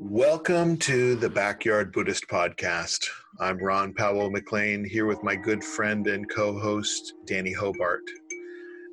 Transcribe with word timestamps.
Welcome 0.00 0.76
to 0.78 1.14
the 1.14 1.30
Backyard 1.30 1.92
Buddhist 1.92 2.26
Podcast. 2.26 2.98
I'm 3.38 3.58
Ronn 3.58 3.94
Pawo 3.94 4.28
McLane 4.28 4.84
here 4.84 5.06
with 5.06 5.22
my 5.22 5.36
good 5.36 5.62
friend 5.62 6.08
and 6.08 6.28
co 6.28 6.58
host, 6.58 7.14
Danny 7.26 7.52
Hobart. 7.52 8.02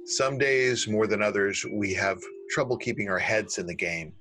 Some 0.06 0.38
days, 0.38 0.88
more 0.88 1.08
than 1.08 1.24
others, 1.24 1.66
we 1.74 1.92
have 1.96 2.20
trouble 2.52 2.78
keeping 2.78 3.10
our 3.10 3.18
heads 3.18 3.58
in 3.58 3.66
the 3.66 3.74
game. 3.74 4.14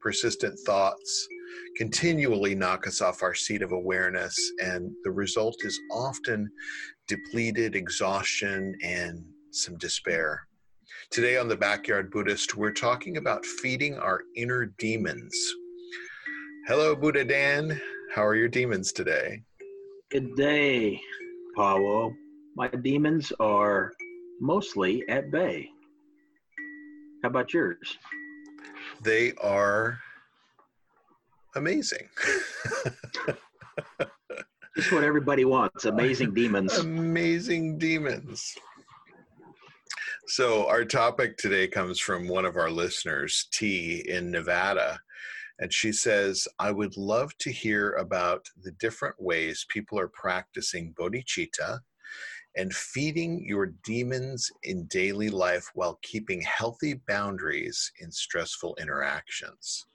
Persistent 0.00 0.58
thoughts 0.60 1.28
continually 1.76 2.54
knock 2.54 2.86
us 2.86 3.02
off 3.02 3.22
our 3.22 3.34
seat 3.34 3.60
of 3.60 3.72
awareness, 3.72 4.34
and 4.60 4.90
the 5.04 5.12
result 5.12 5.56
is 5.60 5.78
often 5.92 6.50
depleted 7.06 7.76
exhaustion 7.76 8.74
and 8.82 9.22
some 9.50 9.76
despair. 9.76 10.48
Today 11.10 11.36
on 11.36 11.48
the 11.48 11.56
Backyard 11.56 12.10
Buddhist, 12.10 12.56
we're 12.56 12.72
talking 12.72 13.18
about 13.18 13.44
feeding 13.44 13.98
our 13.98 14.22
inner 14.36 14.72
demons 14.78 15.34
Hello, 16.66 16.96
Buddha 16.96 17.26
Dan. 17.26 17.78
How 18.14 18.24
are 18.24 18.34
your 18.34 18.48
demons 18.48 18.90
today? 18.90 19.42
Good 20.10 20.34
day, 20.34 20.98
Pawo. 21.54 22.14
My 22.56 22.68
demons 22.68 23.34
are 23.38 23.92
mostly 24.40 25.06
at 25.10 25.30
bay. 25.30 25.68
How 27.22 27.28
about 27.28 27.52
yours? 27.52 27.98
They 29.02 29.34
are 29.42 29.98
amazing. 31.54 32.08
Just 34.74 34.90
what 34.90 35.04
everybody 35.04 35.44
wants 35.44 35.84
amazing 35.84 36.32
demons. 36.34 36.78
Amazing 36.78 37.76
demons. 37.76 38.54
So, 40.28 40.66
our 40.68 40.86
topic 40.86 41.36
today 41.36 41.68
comes 41.68 42.00
from 42.00 42.26
one 42.26 42.46
of 42.46 42.56
our 42.56 42.70
listeners, 42.70 43.48
T 43.52 44.02
in 44.08 44.30
Nevada. 44.30 44.98
And 45.58 45.72
she 45.72 45.92
says, 45.92 46.48
I 46.58 46.70
would 46.72 46.96
love 46.96 47.36
to 47.38 47.52
hear 47.52 47.92
about 47.92 48.48
the 48.62 48.72
different 48.72 49.14
ways 49.20 49.66
people 49.68 49.98
are 49.98 50.08
practicing 50.08 50.92
bodhicitta 50.94 51.80
and 52.56 52.74
feeding 52.74 53.44
your 53.44 53.66
demons 53.84 54.50
in 54.62 54.86
daily 54.86 55.28
life 55.28 55.70
while 55.74 55.98
keeping 56.02 56.40
healthy 56.40 56.94
boundaries 57.06 57.92
in 58.00 58.10
stressful 58.12 58.76
interactions. 58.80 59.86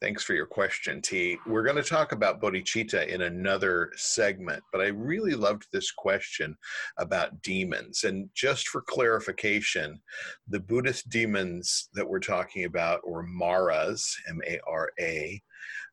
Thanks 0.00 0.24
for 0.24 0.32
your 0.32 0.46
question, 0.46 1.02
T. 1.02 1.36
We're 1.46 1.62
going 1.62 1.76
to 1.76 1.82
talk 1.82 2.12
about 2.12 2.40
bodhicitta 2.40 3.06
in 3.08 3.20
another 3.20 3.92
segment, 3.96 4.62
but 4.72 4.80
I 4.80 4.86
really 4.86 5.34
loved 5.34 5.66
this 5.72 5.92
question 5.92 6.56
about 6.96 7.42
demons. 7.42 8.04
And 8.04 8.30
just 8.34 8.68
for 8.68 8.80
clarification, 8.80 10.00
the 10.48 10.60
Buddhist 10.60 11.10
demons 11.10 11.90
that 11.92 12.08
we're 12.08 12.18
talking 12.18 12.64
about, 12.64 13.00
or 13.04 13.24
maras, 13.24 14.16
M 14.26 14.40
A 14.46 14.58
R 14.66 14.90
A, 14.98 15.38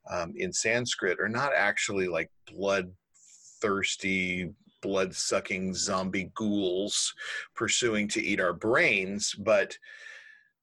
um, 0.10 0.34
in 0.38 0.54
Sanskrit, 0.54 1.20
are 1.20 1.28
not 1.28 1.52
actually 1.54 2.08
like 2.08 2.32
bloodthirsty, 2.50 4.54
blood 4.82 5.14
sucking 5.14 5.74
zombie 5.74 6.32
ghouls 6.34 7.14
pursuing 7.56 8.08
to 8.08 8.24
eat 8.24 8.40
our 8.40 8.54
brains, 8.54 9.36
but 9.38 9.78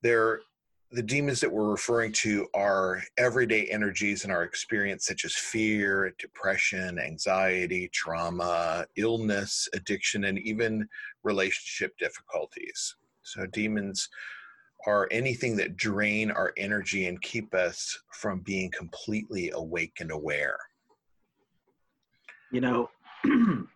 they're 0.03 0.41
the 0.95 1.03
demons 1.03 1.41
that 1.41 1.51
we're 1.51 1.71
referring 1.71 2.13
to 2.13 2.47
are 2.55 3.03
everyday 3.19 3.67
energies 3.67 4.25
in 4.25 4.31
our 4.31 4.45
experience, 4.45 5.05
such 5.07 5.25
as 5.25 5.35
fear, 5.35 6.15
depression, 6.21 7.01
anxiety, 7.01 7.91
trauma, 7.93 8.87
illness, 8.97 9.69
addiction, 9.75 10.25
and 10.25 10.39
even 10.39 10.89
relationship 11.25 11.99
difficulties. 11.99 12.95
So, 13.23 13.45
demons 13.47 14.09
are 14.87 15.09
anything 15.11 15.57
that 15.57 15.77
drain 15.77 16.31
our 16.31 16.53
energy 16.57 17.07
and 17.07 17.21
keep 17.21 17.55
us 17.55 17.99
from 18.13 18.41
being 18.41 18.71
completely 18.71 19.51
awake 19.51 19.97
and 19.99 20.13
aware. 20.13 20.59
You 22.53 22.61
know, 22.61 22.91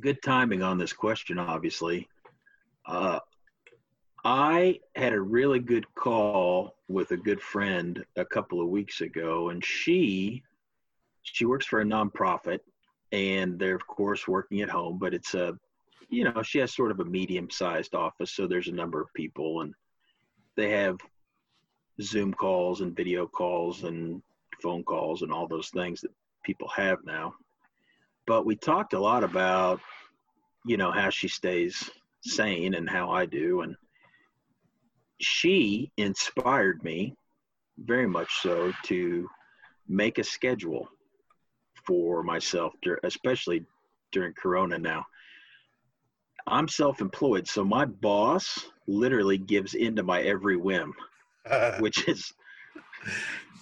good 0.00 0.20
timing 0.22 0.62
on 0.62 0.76
this 0.76 0.92
question, 0.92 1.38
obviously. 1.38 2.06
Uh, 2.84 3.20
I 4.24 4.78
had 4.94 5.12
a 5.12 5.20
really 5.20 5.58
good 5.58 5.92
call 5.94 6.76
with 6.88 7.10
a 7.10 7.16
good 7.16 7.40
friend 7.40 8.04
a 8.16 8.24
couple 8.24 8.60
of 8.60 8.68
weeks 8.68 9.00
ago, 9.00 9.48
and 9.48 9.64
she 9.64 10.42
she 11.22 11.44
works 11.44 11.66
for 11.66 11.80
a 11.80 11.84
nonprofit, 11.84 12.60
and 13.10 13.58
they're 13.58 13.74
of 13.74 13.86
course 13.86 14.28
working 14.28 14.60
at 14.60 14.70
home, 14.70 14.98
but 14.98 15.12
it's 15.12 15.34
a 15.34 15.58
you 16.08 16.22
know 16.24 16.42
she 16.42 16.58
has 16.60 16.72
sort 16.72 16.92
of 16.92 17.00
a 17.00 17.04
medium 17.04 17.50
sized 17.50 17.96
office, 17.96 18.32
so 18.32 18.46
there's 18.46 18.68
a 18.68 18.72
number 18.72 19.00
of 19.00 19.12
people, 19.14 19.62
and 19.62 19.74
they 20.56 20.70
have 20.70 20.98
Zoom 22.00 22.32
calls 22.32 22.80
and 22.80 22.94
video 22.94 23.26
calls 23.26 23.82
and 23.82 24.22
phone 24.62 24.84
calls 24.84 25.22
and 25.22 25.32
all 25.32 25.48
those 25.48 25.70
things 25.70 26.00
that 26.00 26.12
people 26.44 26.68
have 26.68 26.98
now. 27.04 27.34
But 28.26 28.46
we 28.46 28.54
talked 28.54 28.92
a 28.92 29.00
lot 29.00 29.24
about 29.24 29.80
you 30.64 30.76
know 30.76 30.92
how 30.92 31.10
she 31.10 31.26
stays 31.26 31.90
sane 32.22 32.74
and 32.74 32.88
how 32.88 33.10
I 33.10 33.26
do, 33.26 33.62
and 33.62 33.74
she 35.22 35.90
inspired 35.96 36.82
me 36.82 37.14
very 37.78 38.06
much 38.06 38.40
so 38.42 38.72
to 38.84 39.28
make 39.88 40.18
a 40.18 40.24
schedule 40.24 40.88
for 41.86 42.22
myself, 42.22 42.72
especially 43.04 43.64
during 44.10 44.32
Corona 44.34 44.78
now. 44.78 45.04
I'm 46.46 46.68
self 46.68 47.00
employed, 47.00 47.46
so 47.46 47.64
my 47.64 47.84
boss 47.84 48.70
literally 48.86 49.38
gives 49.38 49.74
into 49.74 50.02
my 50.02 50.22
every 50.22 50.56
whim, 50.56 50.92
which 51.78 52.08
is 52.08 52.32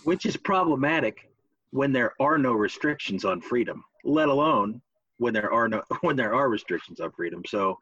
which 0.04 0.24
is 0.24 0.36
problematic 0.36 1.28
when 1.72 1.92
there 1.92 2.14
are 2.20 2.38
no 2.38 2.52
restrictions 2.52 3.24
on 3.24 3.40
freedom, 3.40 3.84
let 4.02 4.28
alone 4.28 4.80
when 5.18 5.34
there 5.34 5.52
are 5.52 5.68
no 5.68 5.82
when 6.00 6.16
there 6.16 6.34
are 6.34 6.48
restrictions 6.48 7.00
on 7.00 7.12
freedom. 7.12 7.42
So 7.46 7.78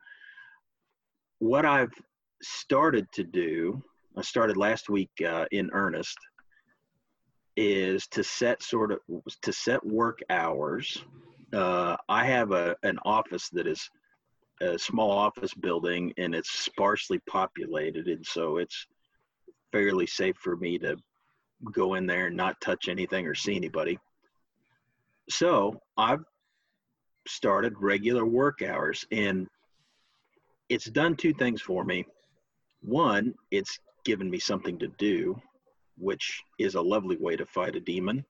what 1.39 1.65
I've 1.65 1.93
started 2.43 3.07
to 3.13 3.25
do, 3.25 3.83
I 4.17 4.23
started 4.23 4.57
last 4.57 4.89
week 4.89 5.11
uh, 5.27 5.47
in 5.51 5.71
earnest, 5.73 6.19
is 7.57 8.07
to 8.09 8.23
set 8.23 8.63
sort 8.63 8.93
of 8.93 8.99
to 9.43 9.53
set 9.53 9.85
work 9.85 10.21
hours. 10.31 11.05
Uh, 11.53 11.97
I 12.09 12.25
have 12.25 12.53
a 12.53 12.77
an 12.83 12.99
office 13.05 13.49
that 13.51 13.67
is 13.67 13.91
a 14.61 14.79
small 14.79 15.11
office 15.11 15.55
building 15.55 16.13
and 16.19 16.35
it's 16.35 16.51
sparsely 16.51 17.19
populated, 17.29 18.07
and 18.09 18.25
so 18.25 18.59
it's 18.59 18.87
fairly 19.73 20.07
safe 20.07 20.37
for 20.37 20.57
me 20.57 20.79
to 20.79 20.97
go 21.73 21.95
in 21.95 22.07
there 22.07 22.27
and 22.27 22.37
not 22.37 22.61
touch 22.61 22.89
anything 22.89 23.27
or 23.27 23.35
see 23.35 23.57
anybody. 23.57 23.99
So 25.29 25.81
I've 25.97 26.25
started 27.27 27.75
regular 27.79 28.25
work 28.25 28.63
hours, 28.63 29.05
and 29.11 29.49
it's 30.69 30.87
done 30.87 31.17
two 31.17 31.35
things 31.35 31.61
for 31.61 31.85
me 31.85 32.05
one, 32.83 33.35
it's 33.51 33.79
given 34.05 34.31
me 34.31 34.39
something 34.39 34.79
to 34.79 34.89
do, 34.99 35.41
which 35.97 36.43
is 36.59 36.75
a 36.75 36.81
lovely 36.81 37.17
way 37.17 37.37
to 37.37 37.47
fight 37.47 37.77
a 37.77 37.81
demon. 37.81 38.25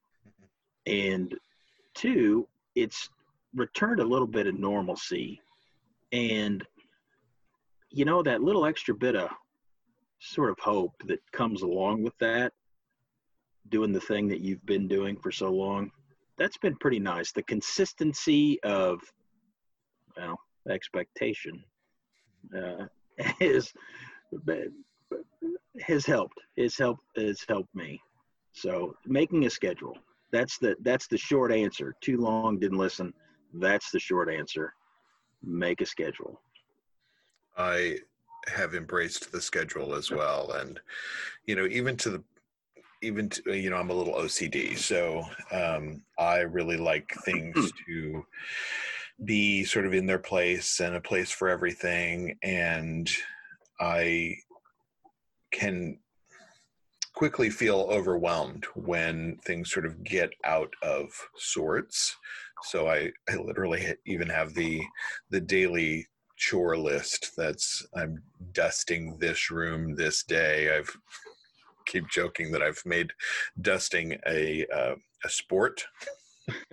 And 0.87 1.35
two, 1.95 2.49
it's 2.75 3.09
returned 3.55 4.01
a 4.01 4.05
little 4.05 4.27
bit 4.27 4.47
of 4.47 4.59
normalcy. 4.59 5.41
And, 6.13 6.65
you 7.91 8.05
know, 8.05 8.23
that 8.23 8.43
little 8.43 8.65
extra 8.65 8.95
bit 8.95 9.17
of 9.17 9.31
sort 10.21 10.51
of 10.51 10.59
hope 10.59 10.95
that 11.07 11.21
comes 11.33 11.63
along 11.63 12.03
with 12.03 12.17
that, 12.19 12.53
doing 13.69 13.93
the 13.93 14.01
thing 14.01 14.29
that 14.29 14.41
you've 14.41 14.65
been 14.67 14.89
doing 14.89 15.17
for 15.17 15.31
so 15.31 15.51
long, 15.51 15.91
that's 16.39 16.57
been 16.57 16.77
pretty 16.77 16.99
nice. 16.99 17.33
The 17.33 17.43
consistency 17.43 18.61
of, 18.63 19.01
well, 20.17 20.39
expectation 20.69 21.63
uh, 22.57 22.87
is 23.41 23.73
has 25.81 26.05
helped. 26.07 26.39
Has 26.59 26.77
helped. 26.77 27.03
It's 27.15 27.45
helped 27.49 27.75
me. 27.75 28.01
So 28.53 28.95
making 29.07 29.47
a 29.47 29.51
schedule. 29.51 29.97
That's 30.33 30.59
the 30.59 30.77
that's 30.83 31.07
the 31.09 31.17
short 31.17 31.53
answer. 31.53 31.95
Too 32.01 32.19
long, 32.19 32.59
didn't 32.59 32.79
listen. 32.79 33.15
That's 33.55 33.91
the 33.91 34.01
short 34.01 34.29
answer. 34.31 34.75
Make 35.43 35.81
a 35.81 35.87
schedule. 35.87 36.41
I 37.57 37.99
have 38.49 38.75
embraced 38.75 39.33
the 39.33 39.41
schedule 39.41 39.95
as 39.95 40.11
well, 40.11 40.53
and 40.53 40.81
you 41.47 41.57
know, 41.57 41.67
even 41.67 41.97
to 41.99 42.11
the 42.11 42.23
even 43.01 43.29
to, 43.29 43.57
you 43.57 43.71
know, 43.71 43.77
I'm 43.77 43.91
a 43.91 43.95
little 43.95 44.15
OCD, 44.15 44.77
so 44.77 45.25
um, 45.53 46.03
I 46.19 46.39
really 46.39 46.77
like 46.77 47.15
things 47.25 47.73
to 47.87 48.27
be 49.25 49.65
sort 49.65 49.87
of 49.87 49.95
in 49.95 50.07
their 50.07 50.19
place 50.19 50.81
and 50.81 50.95
a 50.97 51.01
place 51.01 51.31
for 51.31 51.49
everything 51.49 52.37
and 52.43 53.11
I 53.81 54.37
can 55.53 55.99
quickly 57.15 57.51
feel 57.51 57.89
overwhelmed 57.91 58.65
when 58.77 59.37
things 59.45 59.73
sort 59.73 59.87
of 59.87 60.05
get 60.05 60.31
out 60.45 60.73
of 60.83 61.11
sorts. 61.37 62.17
So 62.63 62.89
I, 62.89 63.11
I 63.29 63.37
literally 63.37 63.95
even 64.07 64.29
have 64.29 64.55
the 64.55 64.81
the 65.31 65.41
daily 65.41 66.07
chore 66.37 66.77
list 66.77 67.33
that's 67.37 67.85
I'm 67.97 68.23
dusting 68.53 69.19
this 69.19 69.51
room 69.51 69.97
this 69.97 70.23
day. 70.23 70.77
I've 70.77 70.97
keep 71.87 72.09
joking 72.09 72.53
that 72.53 72.63
I've 72.63 72.83
made 72.87 73.11
dusting 73.61 74.17
a 74.27 74.65
uh, 74.73 74.95
a 75.25 75.29
sport. 75.29 75.85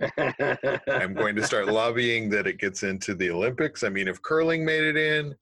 I'm 0.88 1.12
going 1.14 1.36
to 1.36 1.42
start 1.42 1.66
lobbying 1.66 2.30
that 2.30 2.46
it 2.46 2.58
gets 2.58 2.82
into 2.82 3.14
the 3.14 3.30
Olympics. 3.30 3.82
I 3.82 3.88
mean, 3.88 4.08
if 4.08 4.22
curling 4.22 4.64
made 4.64 4.84
it 4.84 4.96
in, 4.96 5.34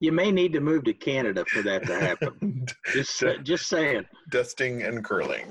you 0.00 0.12
may 0.12 0.30
need 0.30 0.52
to 0.52 0.60
move 0.60 0.84
to 0.84 0.92
Canada 0.92 1.44
for 1.46 1.62
that 1.62 1.84
to 1.86 1.98
happen. 1.98 2.66
just, 2.92 3.22
just 3.42 3.66
saying. 3.66 4.04
Dusting 4.30 4.82
and 4.82 5.04
curling. 5.04 5.46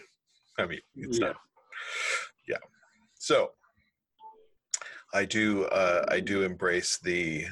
I 0.58 0.66
mean, 0.66 0.80
it's 0.94 1.18
yeah. 1.18 1.26
not. 1.26 1.36
Yeah. 2.48 2.56
So, 3.14 3.50
I 5.14 5.24
do. 5.24 5.64
Uh, 5.64 6.04
I 6.08 6.20
do 6.20 6.42
embrace 6.42 6.98
the 7.02 7.46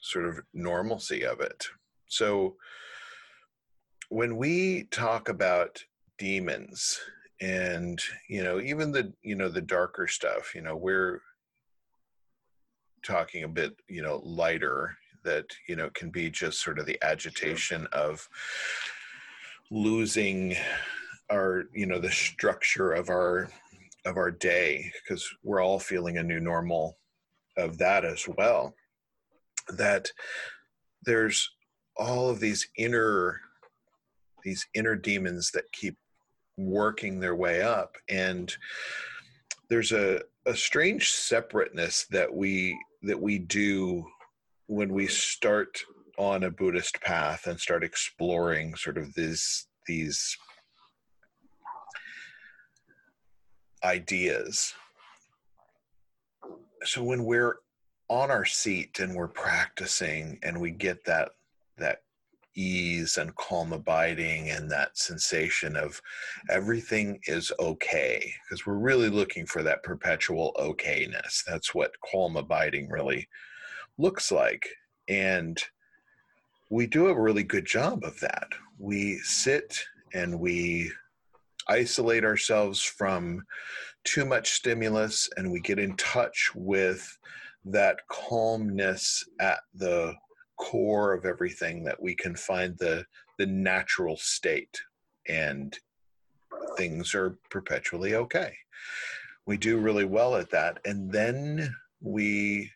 sort 0.00 0.26
of 0.26 0.40
normalcy 0.52 1.24
of 1.24 1.40
it. 1.40 1.66
So, 2.08 2.56
when 4.10 4.36
we 4.36 4.84
talk 4.90 5.28
about 5.28 5.82
demons 6.18 7.00
and 7.40 8.02
you 8.28 8.44
know 8.44 8.60
even 8.60 8.92
the 8.92 9.12
you 9.22 9.34
know 9.34 9.48
the 9.48 9.62
darker 9.62 10.06
stuff 10.06 10.54
you 10.54 10.60
know 10.60 10.76
we're 10.76 11.22
talking 13.02 13.44
a 13.44 13.48
bit 13.48 13.74
you 13.88 14.02
know 14.02 14.20
lighter 14.24 14.96
that 15.24 15.46
you 15.68 15.76
know 15.76 15.90
can 15.90 16.10
be 16.10 16.30
just 16.30 16.62
sort 16.62 16.78
of 16.78 16.86
the 16.86 16.98
agitation 17.02 17.86
of 17.92 18.28
losing 19.70 20.56
our 21.30 21.64
you 21.72 21.86
know 21.86 21.98
the 21.98 22.10
structure 22.10 22.92
of 22.92 23.08
our 23.08 23.50
of 24.06 24.16
our 24.16 24.30
day 24.30 24.90
because 25.02 25.28
we're 25.42 25.62
all 25.62 25.78
feeling 25.78 26.18
a 26.18 26.22
new 26.22 26.40
normal 26.40 26.96
of 27.56 27.78
that 27.78 28.04
as 28.04 28.26
well. 28.36 28.74
That 29.76 30.08
there's 31.04 31.48
all 31.96 32.28
of 32.28 32.40
these 32.40 32.66
inner 32.76 33.40
these 34.42 34.66
inner 34.74 34.96
demons 34.96 35.50
that 35.50 35.70
keep 35.72 35.96
working 36.56 37.20
their 37.20 37.34
way 37.36 37.62
up 37.62 37.96
and 38.08 38.54
there's 39.68 39.92
a, 39.92 40.20
a 40.46 40.54
strange 40.54 41.12
separateness 41.12 42.06
that 42.10 42.34
we 42.34 42.76
that 43.02 43.20
we 43.20 43.38
do 43.38 44.04
when 44.66 44.92
we 44.92 45.06
start 45.06 45.80
on 46.18 46.44
a 46.44 46.50
buddhist 46.50 47.00
path 47.00 47.46
and 47.46 47.58
start 47.58 47.82
exploring 47.82 48.74
sort 48.76 48.98
of 48.98 49.14
these 49.14 49.66
these 49.86 50.36
ideas. 53.82 54.74
So 56.84 57.02
when 57.02 57.24
we're 57.24 57.56
on 58.08 58.30
our 58.30 58.44
seat 58.44 59.00
and 59.00 59.14
we're 59.14 59.28
practicing 59.28 60.38
and 60.42 60.60
we 60.60 60.70
get 60.70 61.04
that 61.04 61.30
that 61.78 62.02
ease 62.54 63.16
and 63.16 63.34
calm 63.36 63.72
abiding 63.72 64.50
and 64.50 64.70
that 64.70 64.96
sensation 64.96 65.76
of 65.76 66.00
everything 66.50 67.20
is 67.26 67.52
okay 67.58 68.32
because 68.42 68.66
we're 68.66 68.74
really 68.74 69.08
looking 69.08 69.46
for 69.46 69.62
that 69.62 69.82
perpetual 69.82 70.54
okayness. 70.58 71.42
That's 71.46 71.74
what 71.74 71.94
calm 72.10 72.36
abiding 72.36 72.88
really 72.88 73.28
looks 73.98 74.32
like. 74.32 74.68
And 75.08 75.58
we 76.70 76.86
do 76.86 77.08
a 77.08 77.20
really 77.20 77.42
good 77.42 77.66
job 77.66 78.04
of 78.04 78.18
that. 78.20 78.48
We 78.78 79.18
sit 79.18 79.78
and 80.14 80.38
we 80.38 80.90
isolate 81.68 82.24
ourselves 82.24 82.82
from 82.82 83.44
too 84.04 84.24
much 84.24 84.52
stimulus 84.52 85.28
and 85.36 85.50
we 85.50 85.60
get 85.60 85.78
in 85.78 85.96
touch 85.96 86.50
with 86.54 87.18
that 87.64 87.98
calmness 88.08 89.24
at 89.38 89.60
the 89.74 90.14
core 90.60 91.14
of 91.14 91.24
everything 91.24 91.82
that 91.84 92.00
we 92.00 92.14
can 92.14 92.36
find 92.36 92.76
the 92.78 93.04
the 93.38 93.46
natural 93.46 94.16
state 94.18 94.78
and 95.28 95.78
things 96.76 97.14
are 97.14 97.38
perpetually 97.50 98.14
okay. 98.14 98.54
We 99.46 99.56
do 99.56 99.78
really 99.78 100.04
well 100.04 100.36
at 100.36 100.50
that. 100.50 100.78
And 100.84 101.10
then 101.10 101.74
we 102.02 102.70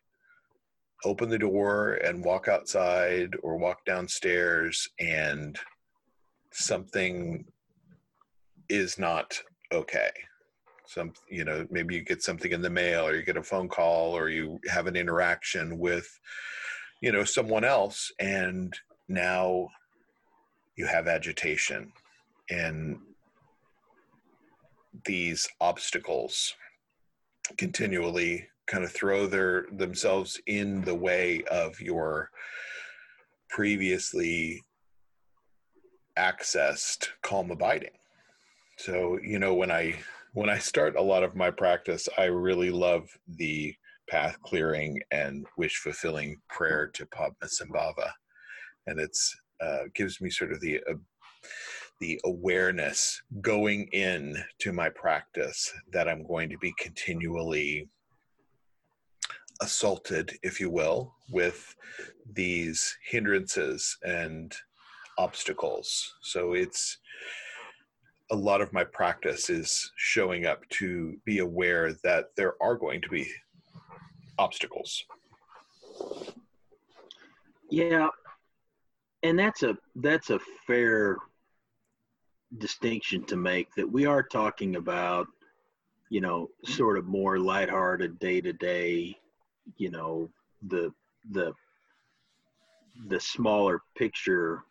open 1.04 1.28
the 1.28 1.38
door 1.38 1.94
and 1.94 2.24
walk 2.24 2.48
outside 2.48 3.36
or 3.42 3.58
walk 3.58 3.84
downstairs 3.84 4.88
and 4.98 5.58
something 6.52 7.44
is 8.70 8.98
not 8.98 9.38
okay. 9.72 10.10
Some 10.86 11.12
you 11.28 11.44
know 11.44 11.66
maybe 11.70 11.94
you 11.94 12.02
get 12.02 12.22
something 12.22 12.52
in 12.52 12.62
the 12.62 12.70
mail 12.70 13.06
or 13.06 13.14
you 13.14 13.22
get 13.22 13.36
a 13.36 13.42
phone 13.42 13.68
call 13.68 14.16
or 14.16 14.30
you 14.30 14.58
have 14.68 14.86
an 14.86 14.96
interaction 14.96 15.78
with 15.78 16.08
you 17.00 17.12
know 17.12 17.24
someone 17.24 17.64
else 17.64 18.12
and 18.18 18.74
now 19.08 19.68
you 20.76 20.86
have 20.86 21.06
agitation 21.08 21.92
and 22.50 22.98
these 25.04 25.48
obstacles 25.60 26.54
continually 27.58 28.46
kind 28.66 28.84
of 28.84 28.92
throw 28.92 29.26
their 29.26 29.66
themselves 29.72 30.40
in 30.46 30.80
the 30.82 30.94
way 30.94 31.42
of 31.50 31.80
your 31.80 32.30
previously 33.50 34.62
accessed 36.18 37.08
calm 37.22 37.50
abiding. 37.50 37.90
So 38.78 39.18
you 39.22 39.38
know 39.38 39.54
when 39.54 39.70
i 39.70 39.94
when 40.32 40.50
i 40.50 40.58
start 40.58 40.96
a 40.96 41.02
lot 41.02 41.22
of 41.22 41.36
my 41.36 41.50
practice 41.50 42.08
i 42.18 42.24
really 42.24 42.70
love 42.70 43.08
the 43.28 43.74
path 44.14 44.40
clearing 44.42 45.00
and 45.10 45.44
wish 45.56 45.78
fulfilling 45.78 46.40
prayer 46.48 46.86
to 46.86 47.04
Padmasambhava, 47.06 48.12
and 48.86 49.00
it's 49.00 49.34
uh, 49.60 49.84
gives 49.92 50.20
me 50.20 50.30
sort 50.30 50.52
of 50.52 50.60
the 50.60 50.80
uh, 50.88 50.94
the 52.00 52.20
awareness 52.24 53.20
going 53.40 53.88
in 53.92 54.36
to 54.60 54.72
my 54.72 54.88
practice 54.88 55.72
that 55.92 56.08
I'm 56.08 56.24
going 56.26 56.48
to 56.50 56.58
be 56.58 56.72
continually 56.78 57.88
assaulted, 59.60 60.38
if 60.44 60.60
you 60.60 60.70
will, 60.70 61.12
with 61.30 61.74
these 62.32 62.96
hindrances 63.10 63.96
and 64.04 64.54
obstacles. 65.18 66.14
So 66.22 66.52
it's 66.52 66.98
a 68.30 68.36
lot 68.36 68.60
of 68.60 68.72
my 68.72 68.84
practice 68.84 69.50
is 69.50 69.92
showing 69.96 70.46
up 70.46 70.68
to 70.80 71.16
be 71.24 71.38
aware 71.40 71.94
that 72.04 72.26
there 72.36 72.54
are 72.60 72.76
going 72.76 73.00
to 73.02 73.08
be 73.08 73.28
obstacles. 74.38 75.04
Yeah, 77.70 78.08
and 79.22 79.38
that's 79.38 79.62
a 79.62 79.76
that's 79.96 80.30
a 80.30 80.38
fair 80.66 81.16
distinction 82.58 83.24
to 83.24 83.36
make 83.36 83.74
that 83.74 83.90
we 83.90 84.06
are 84.06 84.22
talking 84.22 84.76
about 84.76 85.26
you 86.10 86.20
know 86.20 86.48
sort 86.64 86.98
of 86.98 87.06
more 87.06 87.38
lighthearted 87.38 88.18
day 88.18 88.40
to 88.40 88.52
day 88.52 89.16
you 89.76 89.90
know 89.90 90.30
the 90.68 90.92
the 91.32 91.52
the 93.08 93.18
smaller 93.18 93.80
picture 93.96 94.62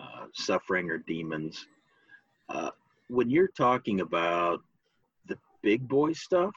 uh, 0.00 0.26
suffering 0.32 0.90
or 0.90 0.98
demons 0.98 1.66
uh, 2.48 2.70
when 3.08 3.30
you're 3.30 3.48
talking 3.56 4.00
about 4.00 4.60
the 5.26 5.38
big 5.62 5.86
boy 5.86 6.12
stuff 6.12 6.54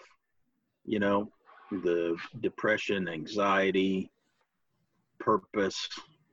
you 0.85 0.97
know 0.97 1.29
the 1.71 2.15
depression, 2.41 3.07
anxiety, 3.07 4.09
purpose, 5.19 5.87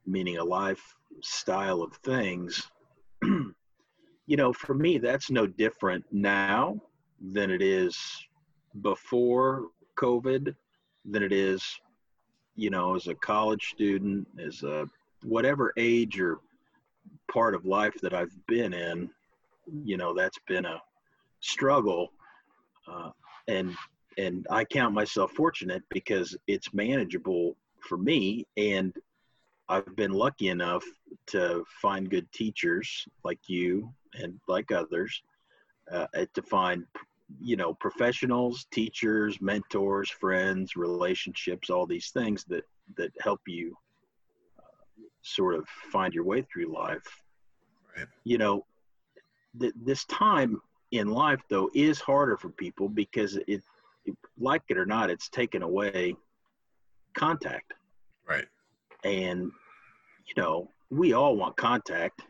meaning 0.06 0.38
a 0.38 0.44
lifestyle 0.44 1.82
of 1.82 1.94
things, 1.96 2.70
you 3.22 4.36
know, 4.36 4.52
for 4.52 4.74
me, 4.74 4.98
that's 4.98 5.30
no 5.30 5.46
different 5.46 6.04
now 6.12 6.80
than 7.32 7.50
it 7.50 7.62
is 7.62 7.96
before 8.82 9.68
COVID, 9.96 10.54
than 11.04 11.22
it 11.22 11.32
is, 11.32 11.62
you 12.56 12.70
know, 12.70 12.94
as 12.94 13.06
a 13.06 13.14
college 13.14 13.68
student, 13.70 14.26
as 14.38 14.62
a 14.62 14.88
whatever 15.22 15.72
age 15.76 16.20
or 16.20 16.38
part 17.30 17.54
of 17.54 17.64
life 17.64 17.94
that 18.02 18.14
I've 18.14 18.34
been 18.46 18.72
in, 18.72 19.10
you 19.84 19.96
know, 19.96 20.14
that's 20.14 20.38
been 20.46 20.64
a 20.64 20.80
struggle. 21.40 22.12
Uh, 22.86 23.10
and 23.48 23.74
and 24.18 24.46
I 24.50 24.64
count 24.64 24.94
myself 24.94 25.32
fortunate 25.32 25.82
because 25.90 26.36
it's 26.46 26.72
manageable 26.72 27.56
for 27.80 27.98
me 27.98 28.46
and 28.56 28.94
I've 29.68 29.96
been 29.96 30.12
lucky 30.12 30.48
enough 30.48 30.84
to 31.28 31.64
find 31.80 32.10
good 32.10 32.30
teachers 32.32 33.06
like 33.24 33.40
you 33.48 33.92
and 34.14 34.38
like 34.46 34.72
others 34.72 35.22
uh, 35.90 36.06
to 36.34 36.42
find 36.42 36.84
you 37.40 37.56
know 37.56 37.74
professionals 37.74 38.66
teachers 38.70 39.40
mentors 39.40 40.10
friends 40.10 40.76
relationships 40.76 41.70
all 41.70 41.86
these 41.86 42.10
things 42.10 42.44
that 42.44 42.64
that 42.96 43.10
help 43.20 43.40
you 43.46 43.76
uh, 44.58 45.02
sort 45.22 45.54
of 45.54 45.66
find 45.90 46.12
your 46.12 46.24
way 46.24 46.42
through 46.42 46.72
life 46.72 47.22
right. 47.96 48.06
you 48.24 48.36
know 48.36 48.64
th- 49.58 49.72
this 49.84 50.04
time 50.04 50.60
in 50.92 51.08
life 51.08 51.40
though 51.48 51.70
is 51.74 51.98
harder 52.00 52.36
for 52.36 52.50
people 52.50 52.88
because 52.88 53.38
it 53.48 53.62
like 54.38 54.62
it 54.68 54.78
or 54.78 54.86
not, 54.86 55.10
it's 55.10 55.28
taken 55.28 55.62
away 55.62 56.14
contact. 57.16 57.72
Right. 58.28 58.46
And, 59.04 59.50
you 60.26 60.42
know, 60.42 60.70
we 60.90 61.12
all 61.12 61.36
want 61.36 61.56
contact. 61.56 62.22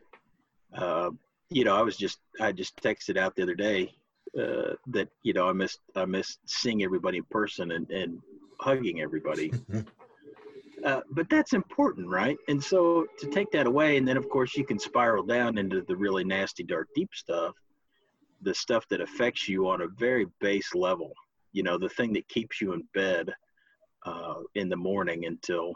uh, 0.76 1.10
you 1.50 1.64
know, 1.64 1.76
I 1.76 1.82
was 1.82 1.96
just 1.96 2.18
I 2.40 2.52
just 2.52 2.76
texted 2.82 3.16
out 3.16 3.36
the 3.36 3.42
other 3.42 3.54
day 3.54 3.92
uh, 4.38 4.74
that 4.88 5.08
you 5.22 5.32
know 5.32 5.48
I 5.48 5.52
missed 5.52 5.80
I 5.94 6.04
missed 6.04 6.40
seeing 6.46 6.82
everybody 6.82 7.18
in 7.18 7.24
person 7.24 7.72
and 7.72 7.88
and 7.90 8.20
hugging 8.60 9.00
everybody. 9.00 9.52
uh, 10.84 11.00
but 11.10 11.28
that's 11.30 11.52
important, 11.52 12.08
right? 12.08 12.36
And 12.48 12.62
so 12.62 13.06
to 13.18 13.26
take 13.28 13.50
that 13.52 13.66
away, 13.66 13.96
and 13.96 14.06
then 14.08 14.16
of 14.16 14.28
course 14.28 14.56
you 14.56 14.64
can 14.64 14.78
spiral 14.78 15.22
down 15.22 15.58
into 15.58 15.82
the 15.82 15.96
really 15.96 16.24
nasty, 16.24 16.64
dark, 16.64 16.88
deep 16.94 17.10
stuff, 17.14 17.54
the 18.42 18.54
stuff 18.54 18.88
that 18.88 19.00
affects 19.00 19.48
you 19.48 19.68
on 19.68 19.82
a 19.82 19.88
very 19.88 20.26
base 20.40 20.74
level. 20.74 21.12
You 21.54 21.62
know, 21.62 21.78
the 21.78 21.88
thing 21.88 22.12
that 22.12 22.28
keeps 22.28 22.61
you 22.61 22.75
in 22.75 22.82
bed 22.92 23.32
uh, 24.04 24.40
in 24.54 24.68
the 24.68 24.76
morning 24.76 25.25
until 25.25 25.73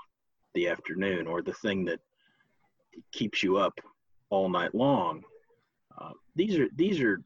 the 0.55 0.69
afternoon, 0.69 1.27
or 1.27 1.41
the 1.41 1.55
thing 1.55 1.87
that 1.87 2.01
keeps 3.13 3.43
you 3.43 3.57
up 3.57 3.79
all 4.29 4.51
night 4.51 4.75
long. 4.75 5.23
Uh, 5.99 6.13
these 6.35 6.59
are 6.59 6.69
these 6.77 7.01
are 7.01 7.23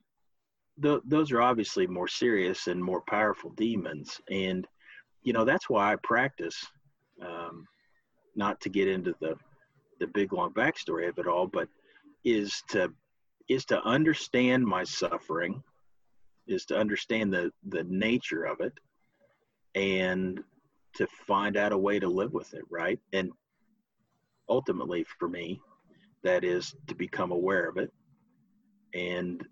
th- 0.81 1.03
those 1.05 1.33
are 1.33 1.43
obviously 1.43 1.87
more 1.87 2.09
serious 2.09 2.69
and 2.69 2.83
more 2.83 3.03
powerful 3.09 3.51
demons, 3.51 4.21
and 4.31 4.67
you 5.23 5.33
know 5.33 5.45
that's 5.45 5.69
why 5.69 5.93
I 5.93 5.97
practice. 5.97 6.57
Um, 7.21 7.67
not 8.35 8.61
to 8.63 8.69
get 8.69 8.89
into 8.89 9.15
the 9.21 9.37
the 10.01 10.07
big 10.09 10.33
long 10.33 10.53
backstory 10.53 11.09
of 11.09 11.19
it 11.19 11.27
all, 11.27 11.47
but 11.47 11.69
is 12.25 12.63
to 12.69 12.93
is 13.49 13.65
to 13.67 13.83
understand 13.85 14.65
my 14.65 14.85
suffering, 14.85 15.63
is 16.47 16.65
to 16.67 16.77
understand 16.77 17.33
the 17.33 17.53
the 17.69 17.85
nature 17.85 18.45
of 18.45 18.61
it, 18.61 18.73
and 19.75 20.43
to 20.95 21.07
find 21.27 21.57
out 21.57 21.73
a 21.73 21.79
way 21.79 21.99
to 21.99 22.09
live 22.09 22.33
with 22.33 22.53
it, 22.55 22.65
right? 22.71 22.99
And 23.13 23.31
ultimately, 24.49 25.07
for 25.19 25.29
me, 25.29 25.61
that 26.23 26.45
is 26.45 26.75
to 26.87 26.95
become 26.95 27.33
aware 27.33 27.69
of 27.69 27.79
it 27.79 27.93
and 28.95 29.45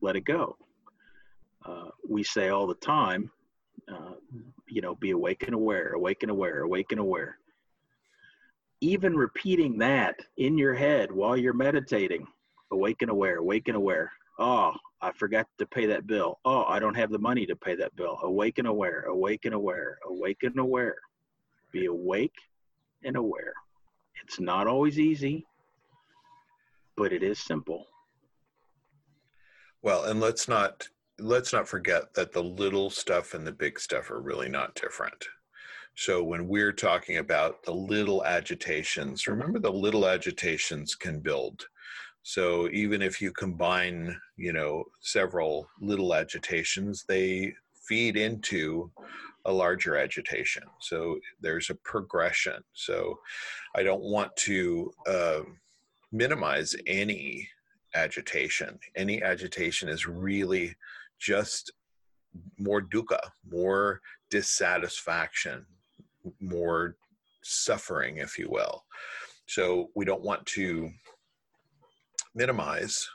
let 0.00 0.16
it 0.16 0.24
go. 0.24 0.56
Uh, 1.64 1.88
we 2.08 2.22
say 2.22 2.50
all 2.50 2.66
the 2.66 2.74
time, 2.74 3.30
uh, 3.92 4.12
you 4.68 4.80
know, 4.80 4.94
be 4.94 5.10
awake 5.10 5.42
and 5.42 5.54
aware, 5.54 5.92
awake 5.92 6.22
and 6.22 6.30
aware, 6.30 6.60
awake 6.60 6.92
and 6.92 7.00
aware. 7.00 7.38
Even 8.80 9.16
repeating 9.16 9.78
that 9.78 10.20
in 10.36 10.56
your 10.56 10.74
head 10.74 11.10
while 11.10 11.36
you're 11.36 11.52
meditating, 11.52 12.26
awake 12.70 13.02
and 13.02 13.10
aware, 13.10 13.38
awake 13.38 13.66
and 13.68 13.76
aware. 13.76 14.12
Oh, 14.38 14.72
I 15.00 15.12
forgot 15.12 15.46
to 15.58 15.66
pay 15.66 15.86
that 15.86 16.06
bill. 16.06 16.38
Oh, 16.44 16.64
I 16.64 16.78
don't 16.78 16.96
have 16.96 17.10
the 17.10 17.18
money 17.18 17.46
to 17.46 17.56
pay 17.56 17.74
that 17.76 17.94
bill. 17.96 18.18
Awake 18.22 18.58
and 18.58 18.66
aware, 18.66 19.02
awake 19.02 19.44
and 19.44 19.54
aware, 19.54 19.98
awake 20.06 20.42
and 20.42 20.58
aware. 20.58 20.96
Be 21.72 21.86
awake 21.86 22.36
and 23.04 23.16
aware. 23.16 23.52
It's 24.24 24.40
not 24.40 24.66
always 24.66 24.98
easy, 24.98 25.46
but 26.96 27.12
it 27.12 27.22
is 27.22 27.38
simple. 27.38 27.86
Well, 29.82 30.04
and 30.04 30.20
let's 30.20 30.48
not 30.48 30.88
let's 31.18 31.52
not 31.52 31.68
forget 31.68 32.12
that 32.14 32.32
the 32.32 32.42
little 32.42 32.90
stuff 32.90 33.34
and 33.34 33.46
the 33.46 33.52
big 33.52 33.78
stuff 33.78 34.10
are 34.10 34.20
really 34.20 34.48
not 34.48 34.74
different. 34.74 35.26
So 35.94 36.22
when 36.22 36.46
we're 36.46 36.72
talking 36.72 37.18
about 37.18 37.62
the 37.62 37.72
little 37.72 38.24
agitations, 38.24 39.26
remember 39.26 39.58
the 39.58 39.72
little 39.72 40.06
agitations 40.06 40.94
can 40.94 41.20
build. 41.20 41.66
So 42.28 42.68
even 42.72 43.02
if 43.02 43.22
you 43.22 43.30
combine, 43.30 44.20
you 44.36 44.52
know, 44.52 44.82
several 45.00 45.68
little 45.80 46.12
agitations, 46.12 47.04
they 47.06 47.54
feed 47.88 48.16
into 48.16 48.90
a 49.44 49.52
larger 49.52 49.96
agitation. 49.96 50.64
So 50.80 51.20
there's 51.40 51.70
a 51.70 51.76
progression. 51.76 52.64
So 52.72 53.20
I 53.76 53.84
don't 53.84 54.02
want 54.02 54.34
to 54.38 54.92
uh, 55.06 55.42
minimize 56.10 56.74
any 56.88 57.48
agitation. 57.94 58.76
Any 58.96 59.22
agitation 59.22 59.88
is 59.88 60.08
really 60.08 60.74
just 61.20 61.70
more 62.58 62.82
dukkha, 62.82 63.20
more 63.48 64.00
dissatisfaction, 64.30 65.64
more 66.40 66.96
suffering, 67.44 68.16
if 68.16 68.36
you 68.36 68.50
will. 68.50 68.84
So 69.46 69.90
we 69.94 70.04
don't 70.04 70.24
want 70.24 70.44
to 70.46 70.90
minimize 72.36 73.08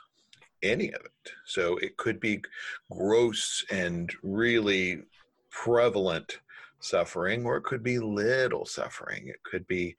any 0.62 0.88
of 0.88 1.00
it. 1.04 1.32
So 1.44 1.76
it 1.78 1.96
could 1.96 2.20
be 2.20 2.42
gross 2.90 3.64
and 3.70 4.12
really 4.22 5.02
prevalent 5.50 6.40
suffering, 6.80 7.44
or 7.44 7.56
it 7.56 7.64
could 7.64 7.82
be 7.82 7.98
little 7.98 8.66
suffering. 8.66 9.28
It 9.28 9.42
could 9.44 9.66
be, 9.66 9.96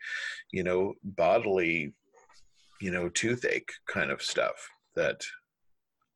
you 0.52 0.64
know, 0.64 0.94
bodily, 1.04 1.94
you 2.82 2.92
know, 2.92 3.10
toothache 3.10 3.72
kind 3.88 4.12
of 4.12 4.22
stuff 4.22 4.70
that 4.96 5.26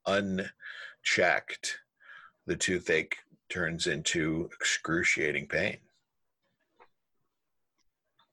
unchecked, 0.06 1.80
the 2.46 2.56
toothache 2.56 3.18
turns 3.50 3.88
into 3.88 4.50
excruciating 4.54 5.48
pain. 5.48 5.78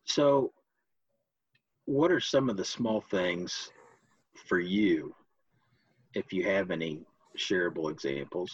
So, 0.05 0.53
what 1.87 2.11
are 2.11 2.21
some 2.21 2.51
of 2.51 2.57
the 2.57 2.65
small 2.65 3.01
things 3.01 3.71
for 4.47 4.59
you, 4.59 5.15
if 6.15 6.33
you 6.33 6.45
have 6.45 6.71
any 6.71 7.01
shareable 7.39 7.91
examples, 7.91 8.53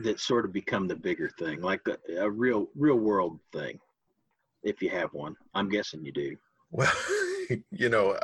that 0.00 0.20
sort 0.20 0.44
of 0.44 0.52
become 0.52 0.88
the 0.88 0.96
bigger 0.96 1.30
thing, 1.38 1.60
like 1.60 1.80
a, 1.88 2.22
a 2.22 2.30
real 2.30 2.68
real 2.74 2.96
world 2.96 3.38
thing, 3.52 3.78
if 4.62 4.82
you 4.82 4.90
have 4.90 5.12
one? 5.12 5.36
I'm 5.54 5.68
guessing 5.68 6.04
you 6.04 6.12
do. 6.12 6.36
Well, 6.70 6.92
you 7.70 7.88
know, 7.88 8.18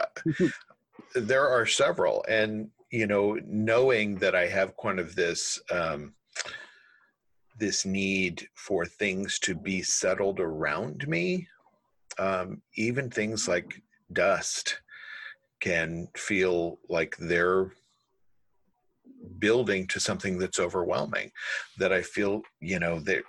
there 1.15 1.49
are 1.49 1.67
several, 1.67 2.25
and 2.29 2.71
you 2.91 3.07
know, 3.07 3.39
knowing 3.47 4.17
that 4.17 4.35
I 4.35 4.47
have 4.49 4.77
kind 4.83 4.99
of 4.99 5.15
this 5.15 5.61
um, 5.71 6.15
this 7.59 7.85
need 7.85 8.47
for 8.55 8.87
things 8.87 9.39
to 9.41 9.55
be 9.55 9.83
settled 9.83 10.41
around 10.41 11.07
me, 11.09 11.47
um, 12.19 12.63
even 12.77 13.11
things 13.11 13.49
like 13.49 13.83
dust 14.13 14.81
can 15.61 16.09
feel 16.17 16.79
like 16.89 17.17
they're 17.19 17.73
building 19.39 19.87
to 19.87 20.01
something 20.01 20.39
that's 20.39 20.61
overwhelming 20.61 21.31
that 21.79 21.93
i 21.93 22.01
feel 22.03 22.43
you 22.61 22.79
know 22.79 22.99
that 23.01 23.23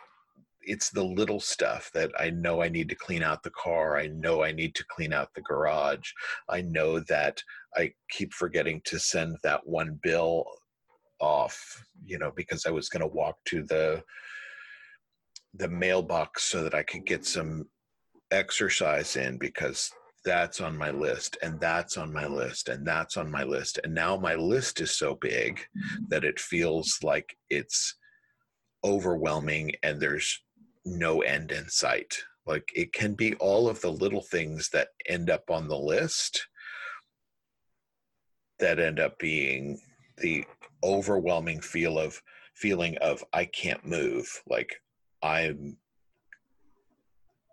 it's 0.61 0.89
the 0.89 1.03
little 1.03 1.39
stuff 1.39 1.89
that 1.93 2.11
i 2.19 2.29
know 2.29 2.61
i 2.61 2.69
need 2.69 2.89
to 2.89 2.95
clean 2.95 3.23
out 3.23 3.41
the 3.43 3.49
car 3.51 3.97
i 3.97 4.07
know 4.07 4.43
i 4.43 4.51
need 4.51 4.75
to 4.75 4.85
clean 4.89 5.13
out 5.13 5.33
the 5.33 5.41
garage 5.41 6.11
i 6.49 6.61
know 6.61 6.99
that 6.99 7.41
i 7.75 7.91
keep 8.09 8.33
forgetting 8.33 8.81
to 8.85 8.99
send 8.99 9.35
that 9.43 9.65
one 9.65 9.99
bill 10.03 10.45
off 11.19 11.83
you 12.05 12.17
know 12.17 12.31
because 12.35 12.65
i 12.65 12.71
was 12.71 12.89
going 12.89 13.01
to 13.01 13.15
walk 13.15 13.37
to 13.45 13.63
the 13.63 14.01
the 15.55 15.67
mailbox 15.67 16.43
so 16.43 16.63
that 16.63 16.75
i 16.75 16.83
could 16.83 17.05
get 17.05 17.25
some 17.25 17.65
exercise 18.31 19.15
in 19.15 19.37
because 19.37 19.91
that's 20.25 20.59
on 20.59 20.77
my 20.77 20.91
list 20.91 21.37
and 21.41 21.59
that's 21.59 21.97
on 21.97 22.11
my 22.11 22.25
list 22.27 22.69
and 22.69 22.85
that's 22.85 23.17
on 23.17 23.31
my 23.31 23.43
list 23.43 23.79
and 23.83 23.93
now 23.93 24.17
my 24.17 24.35
list 24.35 24.81
is 24.81 24.97
so 24.97 25.15
big 25.15 25.55
mm-hmm. 25.57 26.03
that 26.09 26.23
it 26.23 26.39
feels 26.39 26.97
like 27.03 27.35
it's 27.49 27.95
overwhelming 28.83 29.71
and 29.83 29.99
there's 29.99 30.41
no 30.85 31.21
end 31.21 31.51
in 31.51 31.67
sight. 31.69 32.15
Like 32.45 32.69
it 32.75 32.93
can 32.93 33.13
be 33.13 33.35
all 33.35 33.69
of 33.69 33.81
the 33.81 33.91
little 33.91 34.23
things 34.23 34.69
that 34.73 34.89
end 35.07 35.29
up 35.29 35.43
on 35.49 35.67
the 35.67 35.77
list 35.77 36.47
that 38.59 38.79
end 38.79 38.99
up 38.99 39.17
being 39.19 39.79
the 40.17 40.43
overwhelming 40.83 41.61
feel 41.61 41.97
of 41.97 42.21
feeling 42.55 42.97
of 42.97 43.23
i 43.33 43.45
can't 43.45 43.85
move. 43.85 44.27
Like 44.47 44.75
i'm 45.21 45.77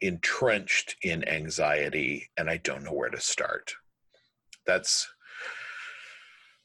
entrenched 0.00 0.96
in 1.02 1.26
anxiety 1.28 2.28
and 2.36 2.50
I 2.50 2.58
don't 2.58 2.84
know 2.84 2.92
where 2.92 3.10
to 3.10 3.20
start. 3.20 3.74
That's 4.66 5.08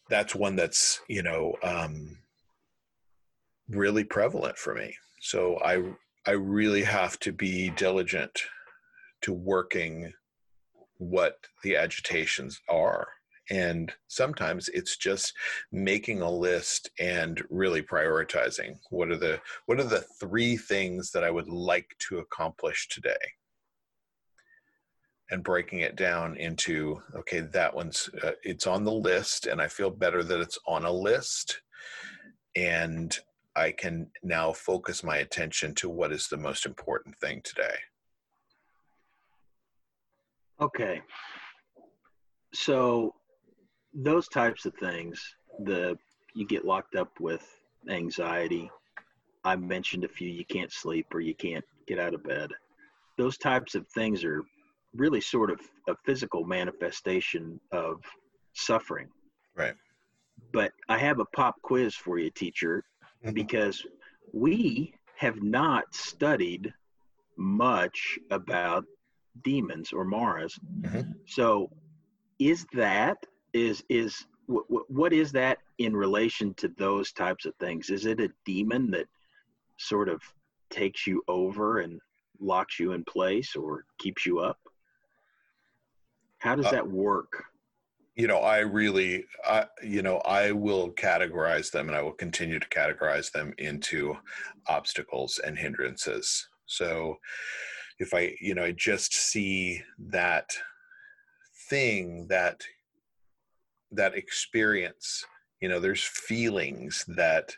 that's 0.10 0.36
one 0.36 0.56
that's 0.56 1.00
you 1.08 1.24
know 1.24 1.56
um, 1.64 2.18
really 3.70 4.04
prevalent 4.04 4.58
for 4.58 4.76
me. 4.76 4.96
So 5.22 5.58
I 5.64 5.84
I 6.26 6.32
really 6.32 6.84
have 6.84 7.20
to 7.20 7.32
be 7.32 7.70
diligent 7.72 8.42
to 9.22 9.34
working 9.34 10.12
what 10.98 11.38
the 11.64 11.76
agitations 11.76 12.60
are 12.70 13.08
and 13.52 13.92
sometimes 14.08 14.70
it's 14.70 14.96
just 14.96 15.34
making 15.74 16.22
a 16.22 16.32
list 16.32 16.90
and 17.00 17.44
really 17.50 17.82
prioritizing 17.82 18.78
what 18.90 19.12
are 19.12 19.18
the 19.18 19.40
what 19.66 19.80
are 19.80 19.84
the 19.84 20.06
three 20.20 20.56
things 20.56 21.12
that 21.12 21.24
i 21.24 21.30
would 21.30 21.50
like 21.50 21.94
to 22.00 22.20
accomplish 22.20 22.88
today? 22.88 23.12
And 25.30 25.44
breaking 25.44 25.80
it 25.80 25.96
down 25.96 26.38
into 26.38 27.02
okay 27.16 27.42
that 27.42 27.76
one's 27.76 28.10
uh, 28.24 28.32
it's 28.44 28.68
on 28.68 28.84
the 28.86 28.92
list 28.92 29.48
and 29.48 29.62
i 29.62 29.68
feel 29.68 29.90
better 29.90 30.24
that 30.24 30.40
it's 30.40 30.60
on 30.66 30.86
a 30.86 30.92
list. 30.92 31.62
And 32.56 33.18
i 33.56 33.72
can 33.72 34.10
now 34.24 34.54
focus 34.54 35.04
my 35.04 35.18
attention 35.18 35.76
to 35.76 35.90
what 35.90 36.14
is 36.14 36.28
the 36.28 36.38
most 36.38 36.66
important 36.66 37.18
thing 37.18 37.42
today. 37.44 37.76
Okay. 40.62 41.02
So 42.54 43.16
those 43.94 44.28
types 44.28 44.66
of 44.66 44.74
things, 44.76 45.36
the 45.60 45.98
you 46.34 46.46
get 46.46 46.66
locked 46.66 46.96
up 46.96 47.20
with 47.20 47.46
anxiety. 47.90 48.70
I 49.44 49.56
mentioned 49.56 50.04
a 50.04 50.08
few. 50.08 50.30
You 50.30 50.46
can't 50.46 50.72
sleep 50.72 51.08
or 51.14 51.20
you 51.20 51.36
can't 51.36 51.66
get 51.88 52.00
out 52.00 52.14
of 52.14 52.24
bed. 52.24 52.52
Those 53.18 53.38
types 53.38 53.76
of 53.76 53.88
things 53.90 54.24
are 54.24 54.44
really 54.96 55.22
sort 55.22 55.52
of 55.52 55.60
a 55.90 55.96
physical 56.06 56.46
manifestation 56.46 57.60
of 57.72 58.02
suffering. 58.54 59.08
Right. 59.56 59.76
But 60.54 60.72
I 60.90 60.98
have 60.98 61.20
a 61.20 61.26
pop 61.26 61.56
quiz 61.62 61.96
for 61.96 62.18
you, 62.18 62.30
teacher, 62.30 62.84
mm-hmm. 63.24 63.34
because 63.34 63.86
we 64.34 64.94
have 65.18 65.42
not 65.42 65.94
studied 65.94 66.74
much 67.38 68.18
about 68.30 68.86
demons 69.44 69.94
or 69.94 70.04
maras. 70.04 70.58
Mm-hmm. 70.82 71.12
So, 71.28 71.70
is 72.40 72.66
that 72.74 73.18
is 73.54 73.84
is 73.90 74.26
w- 74.48 74.86
what 74.88 75.14
is 75.14 75.32
that 75.34 75.60
in 75.78 75.96
relation 75.96 76.54
to 76.56 76.68
those 76.78 77.12
types 77.12 77.46
of 77.46 77.56
things? 77.56 77.90
Is 77.90 78.06
it 78.06 78.20
a 78.20 78.30
demon 78.46 78.92
that 78.92 79.08
sort 79.78 80.10
of 80.10 80.22
takes 80.70 81.06
you 81.08 81.24
over 81.28 81.80
and 81.80 82.00
locks 82.40 82.80
you 82.80 82.94
in 82.94 83.04
place 83.06 83.56
or 83.56 83.86
keeps 84.00 84.26
you 84.26 84.40
up? 84.40 84.60
How 86.40 86.56
does 86.56 86.68
uh, 86.68 86.72
that 86.72 86.88
work? 86.88 87.44
You 88.16 88.28
know, 88.28 88.40
I 88.40 88.60
really, 88.60 89.26
I, 89.46 89.66
you 89.84 90.02
know, 90.02 90.18
I 90.20 90.52
will 90.52 90.92
categorize 90.92 91.72
them 91.72 91.88
and 91.88 91.96
I 91.96 92.02
will 92.02 92.12
continue 92.12 92.60
to 92.60 92.70
categorize 92.70 93.32
them 93.32 93.54
into 93.58 94.18
obstacles 94.68 95.40
and 95.46 95.58
hindrances. 95.58 96.48
So 96.66 97.18
if 98.00 98.14
I, 98.14 98.36
you 98.42 98.54
know, 98.54 98.64
I 98.64 98.72
just 98.72 99.14
see 99.14 99.82
that 100.00 100.54
thing 101.70 102.28
that 102.30 102.62
that 103.92 104.16
experience 104.16 105.26
you 105.62 105.70
know 105.70 105.80
there's 105.80 106.04
feelings 106.04 107.06
that 107.08 107.56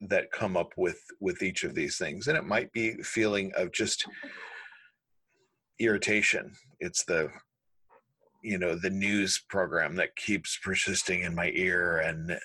that 0.00 0.30
come 0.30 0.56
up 0.56 0.72
with 0.76 1.00
with 1.20 1.42
each 1.42 1.64
of 1.64 1.74
these 1.74 1.98
things. 1.98 2.28
And 2.28 2.36
it 2.36 2.44
might 2.44 2.72
be 2.72 2.94
feeling 3.02 3.52
of 3.56 3.72
just 3.72 4.06
irritation. 5.80 6.52
It's 6.80 7.04
the 7.04 7.30
you 8.42 8.58
know 8.58 8.76
the 8.76 8.90
news 8.90 9.42
program 9.48 9.96
that 9.96 10.14
keeps 10.16 10.58
persisting 10.62 11.22
in 11.22 11.34
my 11.34 11.50
ear 11.54 11.98
and 11.98 12.38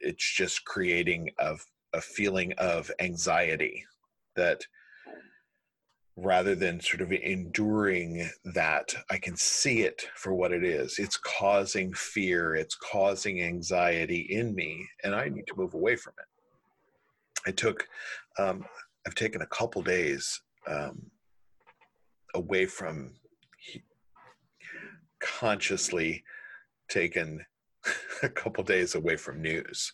it's 0.00 0.36
just 0.36 0.64
creating 0.64 1.30
a, 1.38 1.56
a 1.92 2.00
feeling 2.00 2.52
of 2.58 2.90
anxiety 3.00 3.84
that 4.36 4.60
rather 6.16 6.54
than 6.54 6.80
sort 6.80 7.00
of 7.00 7.10
enduring 7.10 8.28
that 8.44 8.94
i 9.10 9.18
can 9.18 9.36
see 9.36 9.82
it 9.82 10.06
for 10.14 10.32
what 10.32 10.52
it 10.52 10.62
is. 10.62 10.98
It's 10.98 11.16
causing 11.16 11.92
fear 11.92 12.54
it's 12.54 12.76
causing 12.76 13.42
anxiety 13.42 14.26
in 14.30 14.54
me 14.54 14.86
and 15.02 15.14
i 15.14 15.28
need 15.28 15.46
to 15.48 15.56
move 15.56 15.74
away 15.74 15.96
from 15.96 16.14
it. 16.18 17.48
I 17.48 17.50
took 17.52 17.88
um, 18.38 18.64
i've 19.06 19.14
taken 19.14 19.42
a 19.42 19.46
couple 19.46 19.82
days 19.82 20.40
um, 20.68 21.10
away 22.34 22.66
from 22.66 23.14
consciously 25.20 26.22
taken 26.88 27.44
a 28.22 28.28
couple 28.28 28.64
days 28.64 28.94
away 28.94 29.16
from 29.16 29.42
news 29.42 29.92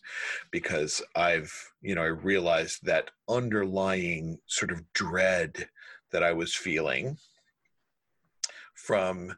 because 0.51 1.03
I've, 1.17 1.53
you 1.83 1.95
know, 1.95 2.03
I 2.03 2.07
realized 2.07 2.85
that 2.85 3.11
underlying 3.29 4.39
sort 4.47 4.71
of 4.71 4.83
dread 4.93 5.69
that 6.13 6.23
I 6.23 6.33
was 6.33 6.55
feeling 6.55 7.17
from 8.75 9.33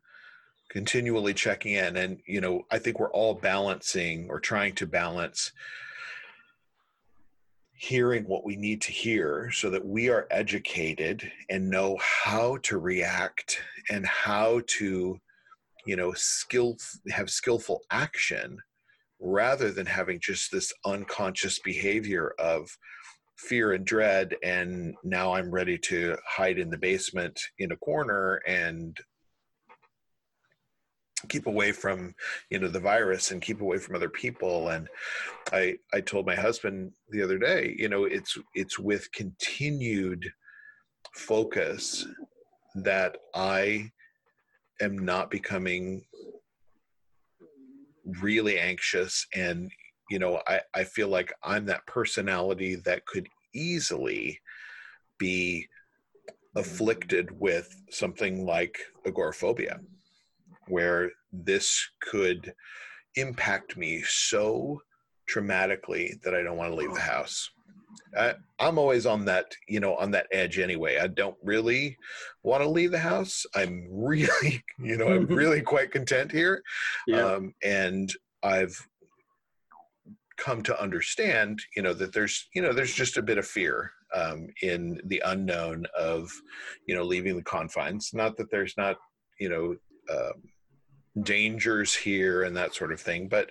continually 0.71 1.35
checking 1.35 1.75
in. 1.75 1.97
And, 1.97 2.19
you 2.27 2.41
know, 2.41 2.63
I 2.71 2.79
think 2.79 2.99
we're 2.99 3.13
all 3.13 3.35
balancing 3.35 4.29
or 4.31 4.41
trying 4.41 4.75
to 4.77 4.87
balance 4.87 5.53
hearing 7.83 8.23
what 8.25 8.45
we 8.45 8.55
need 8.55 8.81
to 8.81 8.93
hear 8.93 9.51
so 9.51 9.69
that 9.69 9.85
we 9.85 10.09
are 10.09 10.29
educated 10.31 11.31
and 11.51 11.69
know 11.69 11.99
how 12.01 12.57
to 12.59 12.79
react 12.79 13.59
and 13.91 14.07
how 14.07 14.61
to 14.69 15.19
you 15.85 15.97
know 15.97 16.13
skill 16.13 16.77
have 17.11 17.29
skillful 17.29 17.81
action 17.91 18.57
rather 19.19 19.73
than 19.73 19.85
having 19.85 20.21
just 20.21 20.53
this 20.53 20.73
unconscious 20.85 21.59
behavior 21.59 22.33
of 22.39 22.71
fear 23.49 23.73
and 23.73 23.85
dread 23.85 24.37
and 24.43 24.95
now 25.03 25.35
i'm 25.35 25.51
ready 25.51 25.77
to 25.77 26.17
hide 26.27 26.59
in 26.59 26.71
the 26.71 26.79
basement 26.79 27.39
in 27.59 27.73
a 27.73 27.77
corner 27.77 28.41
and 28.47 28.99
keep 31.29 31.47
away 31.47 31.73
from 31.73 32.15
you 32.51 32.59
know 32.59 32.69
the 32.69 32.81
virus 32.81 33.31
and 33.31 33.43
keep 33.43 33.61
away 33.61 33.79
from 33.79 33.95
other 33.95 34.09
people. 34.09 34.69
And 34.69 34.89
i 35.53 35.77
i 35.93 36.01
told 36.01 36.27
my 36.27 36.35
husband 36.35 36.93
the 37.11 37.23
other 37.23 37.39
day 37.39 37.75
you 37.79 37.89
know 37.89 38.05
it's 38.05 38.37
it's 38.55 38.79
with 38.79 39.11
continued 39.13 40.31
focus 41.15 42.07
that 42.75 43.17
i 43.35 43.91
am 44.81 44.99
not 44.99 45.31
becoming 45.31 46.05
really 48.21 48.59
anxious 48.59 49.27
and 49.35 49.71
you 50.13 50.19
know, 50.19 50.43
I, 50.47 50.61
I 50.75 50.85
feel 50.85 51.09
like 51.09 51.33
I'm 51.43 51.65
that 51.67 51.87
personality 51.87 52.75
that 52.85 53.07
could 53.07 53.27
easily 53.55 54.39
be 55.17 55.67
afflicted 56.55 57.31
with 57.41 57.75
something 57.91 58.45
like 58.45 58.79
agoraphobia, 59.07 59.81
where 60.69 61.11
this 61.33 61.89
could 62.03 62.53
impact 63.15 63.79
me 63.79 64.03
so 64.07 64.83
traumatically 65.31 66.21
that 66.23 66.35
I 66.35 66.43
don't 66.43 66.59
want 66.59 66.73
to 66.73 66.77
leave 66.77 66.93
the 66.93 67.01
house. 67.01 67.49
I, 68.15 68.35
am 68.61 68.79
always 68.79 69.07
on 69.07 69.25
that, 69.25 69.47
you 69.67 69.81
know, 69.81 69.97
on 69.97 70.11
that 70.11 70.27
edge 70.31 70.59
anyway. 70.59 70.99
I 70.99 71.07
don't 71.07 71.37
really 71.43 71.97
want 72.43 72.63
to 72.63 72.69
leave 72.69 72.91
the 72.91 72.99
house. 72.99 73.47
I'm 73.55 73.87
really, 73.91 74.63
you 74.79 74.99
know, 74.99 75.09
I'm 75.09 75.25
really 75.43 75.63
quite 75.63 75.91
content 75.91 76.31
here. 76.31 76.63
Yeah. 77.07 77.25
Um, 77.25 77.55
and 77.63 78.13
I've 78.43 78.77
come 80.37 80.63
to 80.63 80.81
understand, 80.81 81.61
you 81.77 81.83
know, 81.83 81.93
that 81.95 82.13
there's, 82.13 82.49
you 82.55 82.63
know, 82.63 82.73
there's 82.73 82.95
just 82.95 83.17
a 83.17 83.23
bit 83.23 83.39
of 83.39 83.47
fear 83.47 83.91
um, 84.15 84.49
in 84.63 85.01
the 85.07 85.23
unknown 85.27 85.85
of, 85.99 86.31
you 86.87 86.95
know, 86.95 87.03
leaving 87.03 87.37
the 87.37 87.43
confines. 87.43 88.11
Not 88.13 88.37
that 88.37 88.51
there's 88.51 88.75
not, 88.77 88.97
you 89.39 89.49
know, 89.49 89.77
um, 90.11 90.43
dangers 91.23 91.95
here 91.95 92.45
and 92.45 92.57
that 92.57 92.75
sort 92.75 92.93
of 92.93 93.01
thing, 93.01 93.29
but 93.29 93.51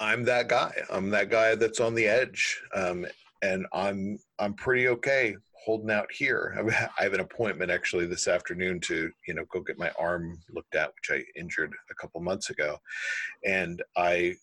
I'm 0.00 0.24
that 0.24 0.48
guy. 0.48 0.72
I'm 0.90 1.10
that 1.10 1.30
guy 1.30 1.54
that's 1.54 1.78
on 1.78 1.94
the 1.94 2.06
edge, 2.06 2.60
um, 2.74 3.06
and 3.42 3.66
I'm 3.72 4.18
I'm 4.40 4.54
pretty 4.54 4.88
okay 4.88 5.36
holding 5.64 5.92
out 5.92 6.10
here. 6.10 6.58
I 6.98 7.04
have 7.04 7.12
an 7.12 7.20
appointment 7.20 7.70
actually 7.70 8.06
this 8.06 8.26
afternoon 8.26 8.80
to 8.80 9.12
you 9.28 9.34
know 9.34 9.44
go 9.52 9.60
get 9.60 9.78
my 9.78 9.92
arm 9.98 10.40
looked 10.50 10.74
at, 10.74 10.90
which 10.94 11.20
I 11.20 11.38
injured 11.38 11.72
a 11.90 11.94
couple 11.94 12.20
months 12.20 12.50
ago, 12.50 12.78
and 13.44 13.80
I 13.96 14.34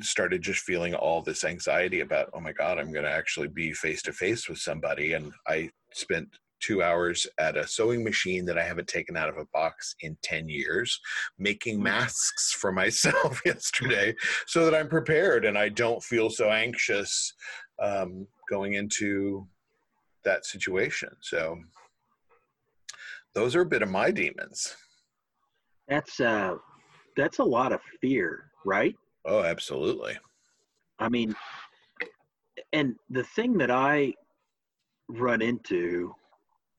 started 0.00 0.42
just 0.42 0.60
feeling 0.60 0.94
all 0.94 1.22
this 1.22 1.44
anxiety 1.44 2.00
about 2.00 2.30
oh 2.32 2.40
my 2.40 2.52
god 2.52 2.78
i'm 2.78 2.92
going 2.92 3.04
to 3.04 3.10
actually 3.10 3.48
be 3.48 3.72
face 3.72 4.02
to 4.02 4.12
face 4.12 4.48
with 4.48 4.58
somebody 4.58 5.14
and 5.14 5.32
i 5.48 5.68
spent 5.92 6.28
two 6.60 6.82
hours 6.82 7.26
at 7.38 7.56
a 7.56 7.66
sewing 7.66 8.04
machine 8.04 8.44
that 8.44 8.58
i 8.58 8.62
haven't 8.62 8.88
taken 8.88 9.16
out 9.16 9.28
of 9.28 9.36
a 9.36 9.46
box 9.52 9.94
in 10.00 10.16
10 10.22 10.48
years 10.48 11.00
making 11.38 11.78
mm. 11.78 11.84
masks 11.84 12.52
for 12.52 12.70
myself 12.72 13.40
yesterday 13.46 14.14
so 14.46 14.64
that 14.64 14.74
i'm 14.74 14.88
prepared 14.88 15.44
and 15.44 15.58
i 15.58 15.68
don't 15.68 16.02
feel 16.02 16.30
so 16.30 16.50
anxious 16.50 17.32
um, 17.80 18.26
going 18.48 18.74
into 18.74 19.46
that 20.24 20.44
situation. 20.44 21.10
So 21.20 21.58
those 23.34 23.54
are 23.54 23.62
a 23.62 23.66
bit 23.66 23.82
of 23.82 23.90
my 23.90 24.10
demons. 24.10 24.74
That's 25.88 26.20
uh 26.20 26.56
that's 27.16 27.38
a 27.38 27.44
lot 27.44 27.72
of 27.72 27.80
fear 28.00 28.50
right 28.64 28.94
Oh, 29.28 29.42
absolutely. 29.42 30.16
I 30.98 31.10
mean, 31.10 31.36
and 32.72 32.96
the 33.10 33.24
thing 33.24 33.58
that 33.58 33.70
I 33.70 34.14
run 35.08 35.42
into 35.42 36.14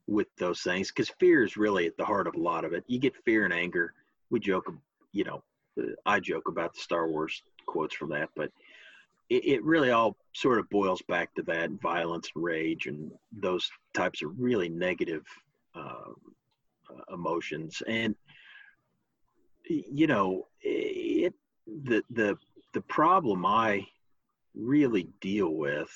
with 0.07 0.27
those 0.39 0.62
things, 0.62 0.88
because 0.88 1.09
fear 1.19 1.43
is 1.43 1.57
really 1.57 1.85
at 1.85 1.95
the 1.97 2.05
heart 2.05 2.25
of 2.25 2.33
a 2.33 2.39
lot 2.39 2.65
of 2.65 2.73
it. 2.73 2.83
You 2.88 2.99
get 2.99 3.15
fear 3.23 3.45
and 3.45 3.53
anger. 3.53 3.93
We 4.31 4.39
joke, 4.39 4.73
you 5.12 5.25
know, 5.25 5.43
I 6.07 6.19
joke 6.19 6.47
about 6.47 6.73
the 6.73 6.79
Star 6.79 7.07
Wars 7.07 7.43
quotes 7.67 7.95
from 7.95 8.09
that, 8.09 8.29
but 8.35 8.51
it, 9.29 9.45
it 9.45 9.63
really 9.63 9.91
all 9.91 10.17
sort 10.33 10.57
of 10.57 10.67
boils 10.71 11.03
back 11.03 11.35
to 11.35 11.43
that 11.43 11.69
violence 11.83 12.31
and 12.33 12.43
rage 12.43 12.88
and 12.88 13.12
those 13.31 13.69
types 13.93 14.23
of 14.23 14.31
really 14.39 14.69
negative 14.69 15.23
uh, 15.75 16.13
emotions. 17.13 17.83
And, 17.88 18.15
you 19.67 20.07
know, 20.07 20.47
it 20.62 21.35
the 21.84 22.03
the 22.10 22.38
the 22.73 22.82
problem 22.82 23.45
I 23.45 23.88
really 24.55 25.08
deal 25.21 25.49
with 25.49 25.93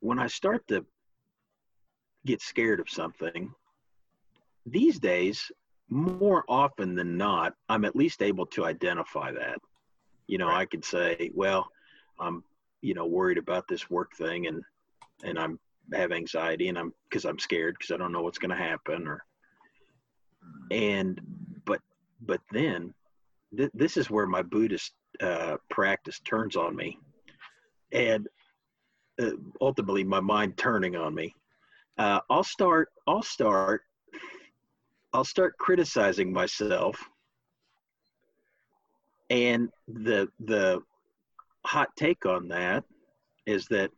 when 0.00 0.18
I 0.18 0.26
start 0.26 0.66
to 0.68 0.84
get 2.26 2.42
scared 2.42 2.80
of 2.80 2.88
something 2.88 3.52
these 4.66 4.98
days 4.98 5.50
more 5.88 6.44
often 6.48 6.94
than 6.94 7.16
not, 7.16 7.54
I'm 7.68 7.84
at 7.84 7.96
least 7.96 8.22
able 8.22 8.46
to 8.46 8.64
identify 8.64 9.32
that. 9.32 9.58
You 10.26 10.38
know, 10.38 10.48
Right. 10.48 10.60
I 10.60 10.66
could 10.66 10.84
say, 10.84 11.30
well, 11.34 11.68
I'm, 12.18 12.42
you 12.80 12.94
know, 12.94 13.06
worried 13.06 13.38
about 13.38 13.68
this 13.68 13.90
work 13.90 14.14
thing 14.16 14.46
and, 14.46 14.62
and 15.22 15.38
I'm 15.38 15.58
have 15.92 16.12
anxiety 16.12 16.68
and 16.68 16.78
I'm, 16.78 16.94
cause 17.10 17.26
I'm 17.26 17.38
scared 17.38 17.78
cause 17.78 17.90
I 17.90 17.98
don't 17.98 18.12
know 18.12 18.22
what's 18.22 18.38
going 18.38 18.50
to 18.50 18.56
happen 18.56 19.06
or, 19.06 19.22
hmm. 20.42 20.66
and, 20.72 21.20
but, 21.66 21.80
but 22.22 22.40
then 22.50 22.94
th- 23.56 23.70
this 23.74 23.96
is 23.96 24.10
where 24.10 24.26
my 24.26 24.42
Buddhist 24.42 24.92
uh, 25.20 25.56
practice 25.70 26.20
turns 26.20 26.56
on 26.56 26.74
me. 26.74 26.98
And 27.92 28.28
uh, 29.20 29.30
ultimately 29.60 30.04
my 30.04 30.20
mind 30.20 30.56
turning 30.56 30.96
on 30.96 31.14
me. 31.14 31.34
Uh, 31.98 32.20
I'll 32.28 32.44
start, 32.44 32.88
I'll 33.06 33.22
start 33.22 33.82
I'll 35.14 35.24
start 35.24 35.56
criticizing 35.58 36.32
myself. 36.32 37.02
And 39.30 39.70
the 39.86 40.28
the 40.40 40.82
hot 41.64 41.88
take 41.96 42.26
on 42.26 42.48
that 42.48 42.84
is 43.46 43.66
that 43.66 43.90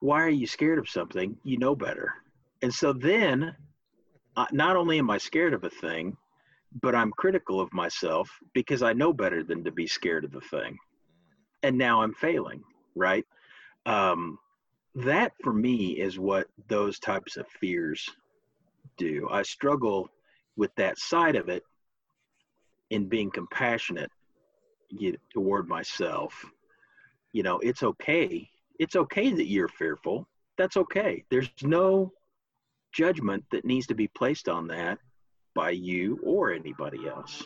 why 0.00 0.22
are 0.22 0.30
you 0.30 0.46
scared 0.46 0.78
of 0.78 0.88
something? 0.88 1.36
You 1.42 1.58
know 1.58 1.74
better. 1.74 2.14
And 2.62 2.72
so 2.72 2.92
then 2.92 3.54
uh, 4.36 4.46
not 4.52 4.76
only 4.76 4.98
am 4.98 5.10
i 5.10 5.18
scared 5.18 5.52
of 5.52 5.64
a 5.64 5.70
thing 5.70 6.16
but 6.82 6.94
i'm 6.94 7.10
critical 7.12 7.60
of 7.60 7.72
myself 7.72 8.30
because 8.54 8.82
i 8.82 8.92
know 8.92 9.12
better 9.12 9.42
than 9.42 9.64
to 9.64 9.72
be 9.72 9.86
scared 9.86 10.24
of 10.24 10.32
the 10.32 10.40
thing 10.40 10.76
and 11.62 11.76
now 11.76 12.02
i'm 12.02 12.14
failing 12.14 12.62
right 12.94 13.24
um, 13.86 14.38
that 14.94 15.32
for 15.42 15.52
me 15.52 15.92
is 15.92 16.18
what 16.18 16.46
those 16.68 16.98
types 16.98 17.36
of 17.36 17.46
fears 17.48 18.08
do. 18.96 19.28
I 19.30 19.42
struggle 19.42 20.08
with 20.56 20.74
that 20.76 20.98
side 20.98 21.36
of 21.36 21.48
it 21.48 21.62
in 22.90 23.08
being 23.08 23.30
compassionate 23.30 24.10
you, 24.90 25.16
toward 25.32 25.68
myself. 25.68 26.44
You 27.32 27.42
know, 27.42 27.58
it's 27.60 27.82
okay. 27.82 28.48
It's 28.78 28.96
okay 28.96 29.30
that 29.30 29.46
you're 29.46 29.68
fearful. 29.68 30.26
That's 30.56 30.76
okay. 30.76 31.24
There's 31.30 31.50
no 31.62 32.12
judgment 32.92 33.44
that 33.52 33.64
needs 33.64 33.86
to 33.86 33.94
be 33.94 34.08
placed 34.08 34.48
on 34.48 34.66
that 34.68 34.98
by 35.58 35.70
you 35.70 36.20
or 36.22 36.52
anybody 36.52 37.08
else. 37.08 37.42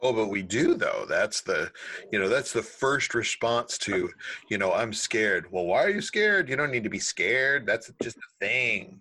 Oh, 0.00 0.12
but 0.14 0.28
we 0.28 0.40
do 0.42 0.72
though. 0.74 1.04
That's 1.06 1.42
the, 1.42 1.70
you 2.10 2.18
know, 2.18 2.26
that's 2.28 2.50
the 2.52 2.62
first 2.62 3.14
response 3.14 3.76
to, 3.78 4.10
you 4.48 4.56
know, 4.56 4.72
I'm 4.72 4.92
scared. 4.94 5.46
Well, 5.52 5.66
why 5.66 5.84
are 5.84 5.90
you 5.90 6.00
scared? 6.00 6.48
You 6.48 6.56
don't 6.56 6.72
need 6.72 6.82
to 6.84 6.88
be 6.88 6.98
scared. 6.98 7.66
That's 7.66 7.92
just 8.02 8.16
a 8.16 8.30
thing. 8.40 8.98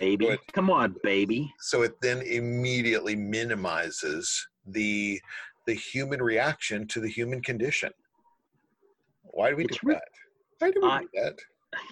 Baby, 0.00 0.26
Good. 0.28 0.38
come 0.54 0.70
on, 0.70 0.96
baby. 1.02 1.52
So 1.60 1.82
it 1.82 2.00
then 2.00 2.22
immediately 2.22 3.14
minimizes 3.16 4.48
the 4.66 5.20
the 5.66 5.74
human 5.74 6.22
reaction 6.22 6.86
to 6.88 7.00
the 7.00 7.08
human 7.08 7.40
condition. 7.42 7.90
Why 9.24 9.50
do 9.50 9.56
we 9.56 9.64
It's 9.66 9.78
do 9.78 9.88
re- 9.88 9.94
that? 9.94 10.08
Why 10.58 10.70
do 10.70 10.80
we 10.80 10.88
I- 10.88 11.00
do 11.00 11.08
that? 11.22 11.38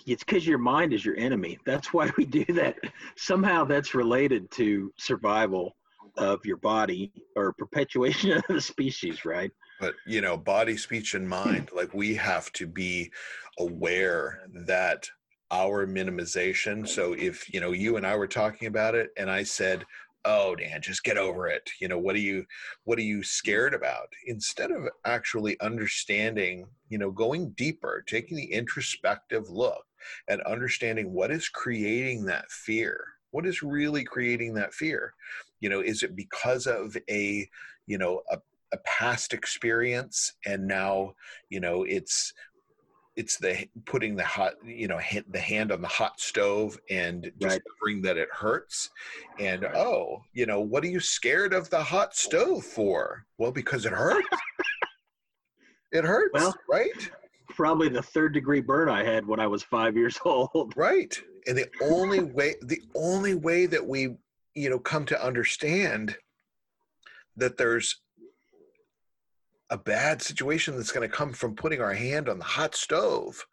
It's 0.06 0.24
because 0.24 0.46
your 0.46 0.58
mind 0.58 0.92
is 0.92 1.04
your 1.04 1.16
enemy. 1.16 1.58
That's 1.64 1.92
why 1.92 2.10
we 2.16 2.24
do 2.24 2.44
that. 2.54 2.76
Somehow 3.16 3.64
that's 3.64 3.94
related 3.94 4.50
to 4.52 4.92
survival 4.98 5.76
of 6.16 6.44
your 6.44 6.58
body 6.58 7.12
or 7.36 7.52
perpetuation 7.52 8.32
of 8.36 8.42
the 8.48 8.60
species, 8.60 9.24
right? 9.24 9.50
but 9.80 9.94
you 10.06 10.20
know 10.20 10.36
body 10.36 10.76
speech 10.76 11.14
and 11.14 11.28
mind 11.28 11.70
like 11.74 11.92
we 11.94 12.14
have 12.14 12.52
to 12.52 12.66
be 12.66 13.10
aware 13.58 14.42
that 14.66 15.08
our 15.50 15.86
minimization 15.86 16.86
so 16.86 17.14
if 17.14 17.52
you 17.52 17.60
know 17.60 17.72
you 17.72 17.96
and 17.96 18.06
i 18.06 18.14
were 18.14 18.28
talking 18.28 18.68
about 18.68 18.94
it 18.94 19.10
and 19.16 19.28
i 19.28 19.42
said 19.42 19.84
oh 20.24 20.54
dan 20.54 20.82
just 20.82 21.02
get 21.02 21.16
over 21.16 21.46
it 21.46 21.70
you 21.80 21.88
know 21.88 21.98
what 21.98 22.14
are 22.14 22.20
you 22.20 22.44
what 22.84 22.98
are 22.98 23.02
you 23.02 23.18
mm-hmm. 23.18 23.24
scared 23.24 23.74
about? 23.74 24.08
Instead 24.26 24.70
of 24.70 24.88
actually 25.04 25.58
understanding 25.60 26.66
you 26.88 26.98
know 26.98 27.10
going 27.10 27.50
deeper 27.50 28.04
taking 28.06 28.36
the 28.36 28.52
introspective 28.52 29.48
look 29.48 29.84
and 30.28 30.40
understanding 30.42 31.12
what 31.12 31.30
is 31.30 31.48
creating 31.48 32.24
that 32.24 32.50
fear 32.50 33.04
what 33.30 33.46
is 33.46 33.62
really 33.62 34.04
creating 34.04 34.54
that 34.54 34.74
fear? 34.74 35.14
You 35.60 35.68
know 35.68 35.80
is 35.80 36.02
it 36.02 36.16
because 36.16 36.66
of 36.66 36.96
a 37.08 37.48
you 37.86 37.98
know 37.98 38.22
a 38.30 38.38
a 38.72 38.78
past 38.78 39.34
experience 39.34 40.34
and 40.46 40.66
now 40.66 41.12
you 41.48 41.58
know 41.58 41.82
it's 41.82 42.32
it's 43.16 43.36
the 43.38 43.68
putting 43.86 44.14
the 44.16 44.24
hot 44.24 44.54
you 44.64 44.86
know 44.88 44.98
hit 44.98 45.30
the 45.32 45.38
hand 45.40 45.72
on 45.72 45.80
the 45.82 45.88
hot 45.88 46.20
stove 46.20 46.78
and 46.90 47.24
Right. 47.40 47.60
discovering 47.60 48.02
that 48.02 48.16
it 48.16 48.28
hurts 48.32 48.90
and 49.38 49.64
oh 49.64 50.22
you 50.32 50.46
know 50.46 50.60
what 50.60 50.84
are 50.84 50.88
you 50.88 51.00
scared 51.00 51.52
of 51.52 51.68
the 51.70 51.82
hot 51.82 52.14
stove 52.14 52.64
for 52.64 53.26
well 53.38 53.50
because 53.52 53.84
it 53.84 53.92
hurts 53.92 54.26
it 55.92 56.04
hurts 56.04 56.32
Well- 56.34 56.54
right 56.68 57.10
Probably 57.56 57.88
the 57.88 58.00
third 58.02 58.32
degree 58.32 58.60
burn 58.60 58.88
I 58.88 59.02
had 59.04 59.26
when 59.26 59.40
I 59.40 59.46
was 59.48 59.62
five 59.62 59.96
years 59.96 60.16
old. 60.24 60.72
right 60.76 61.20
and 61.46 61.58
the 61.58 61.66
only 61.82 62.20
way 62.22 62.54
the 62.62 62.80
only 62.94 63.34
way 63.34 63.66
that 63.66 63.84
we 63.84 64.16
you 64.54 64.70
know 64.70 64.78
come 64.78 65.04
to 65.06 65.22
understand 65.24 66.16
that 67.36 67.56
there's 67.56 68.00
a 69.70 69.78
bad 69.78 70.20
situation 70.20 70.76
that's 70.76 70.92
going 70.92 71.08
to 71.08 71.16
come 71.16 71.32
from 71.32 71.54
putting 71.54 71.80
our 71.80 71.94
hand 71.94 72.28
on 72.28 72.38
the 72.38 72.44
hot 72.44 72.74
stove. 72.74 73.46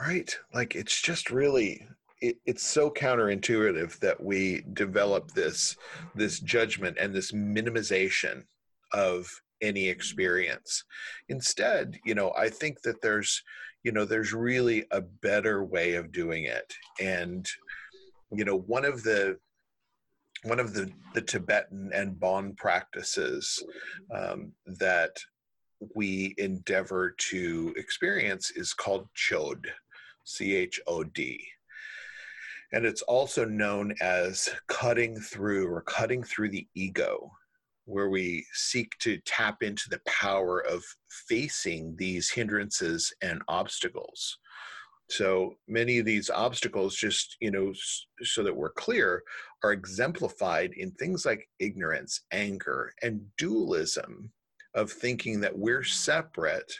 Right? 0.00 0.34
Like 0.54 0.74
it's 0.74 1.00
just 1.00 1.30
really 1.30 1.86
it, 2.20 2.36
it's 2.46 2.64
so 2.64 2.88
counterintuitive 2.88 3.98
that 3.98 4.22
we 4.22 4.64
develop 4.72 5.32
this 5.32 5.76
this 6.14 6.40
judgment 6.40 6.96
and 7.00 7.12
this 7.12 7.32
minimization 7.32 8.44
of 8.92 9.28
any 9.60 9.88
experience. 9.88 10.84
Instead 11.28 11.98
you 12.04 12.14
know 12.14 12.32
i 12.36 12.48
think 12.48 12.82
that 12.82 13.00
there's 13.00 13.42
you 13.84 13.92
know 13.92 14.04
there's 14.04 14.32
really 14.32 14.84
a 14.90 15.00
better 15.00 15.64
way 15.64 15.94
of 15.94 16.12
doing 16.12 16.44
it. 16.44 16.72
And 17.00 17.48
you 18.32 18.44
know 18.44 18.58
one 18.58 18.84
of 18.84 19.02
the 19.02 19.38
one 20.44 20.60
of 20.60 20.74
the 20.74 20.90
the 21.14 21.22
tibetan 21.22 21.90
and 21.94 22.18
bon 22.18 22.54
practices 22.54 23.62
um, 24.14 24.52
that 24.66 25.16
we 25.94 26.34
endeavor 26.38 27.14
to 27.18 27.74
experience 27.76 28.50
is 28.52 28.72
called 28.72 29.08
chod 29.14 29.66
c-h-o-d 30.24 31.44
and 32.72 32.86
it's 32.86 33.02
also 33.02 33.44
known 33.44 33.94
as 34.00 34.48
cutting 34.68 35.16
through 35.16 35.68
or 35.68 35.82
cutting 35.82 36.22
through 36.22 36.48
the 36.48 36.66
ego 36.74 37.30
where 37.84 38.08
we 38.08 38.46
seek 38.52 38.96
to 38.98 39.18
tap 39.26 39.62
into 39.62 39.88
the 39.90 40.00
power 40.06 40.60
of 40.60 40.82
facing 41.28 41.94
these 41.96 42.30
hindrances 42.30 43.12
and 43.22 43.42
obstacles 43.48 44.38
so 45.10 45.54
many 45.68 45.98
of 45.98 46.06
these 46.06 46.30
obstacles 46.30 46.94
just 46.96 47.36
you 47.40 47.50
know 47.50 47.72
so 48.22 48.42
that 48.42 48.56
we're 48.56 48.70
clear 48.72 49.22
are 49.62 49.72
exemplified 49.72 50.72
in 50.76 50.90
things 50.92 51.26
like 51.26 51.48
ignorance 51.58 52.22
anger 52.32 52.92
and 53.02 53.20
dualism 53.36 54.32
of 54.74 54.90
thinking 54.90 55.40
that 55.40 55.56
we're 55.56 55.84
separate 55.84 56.72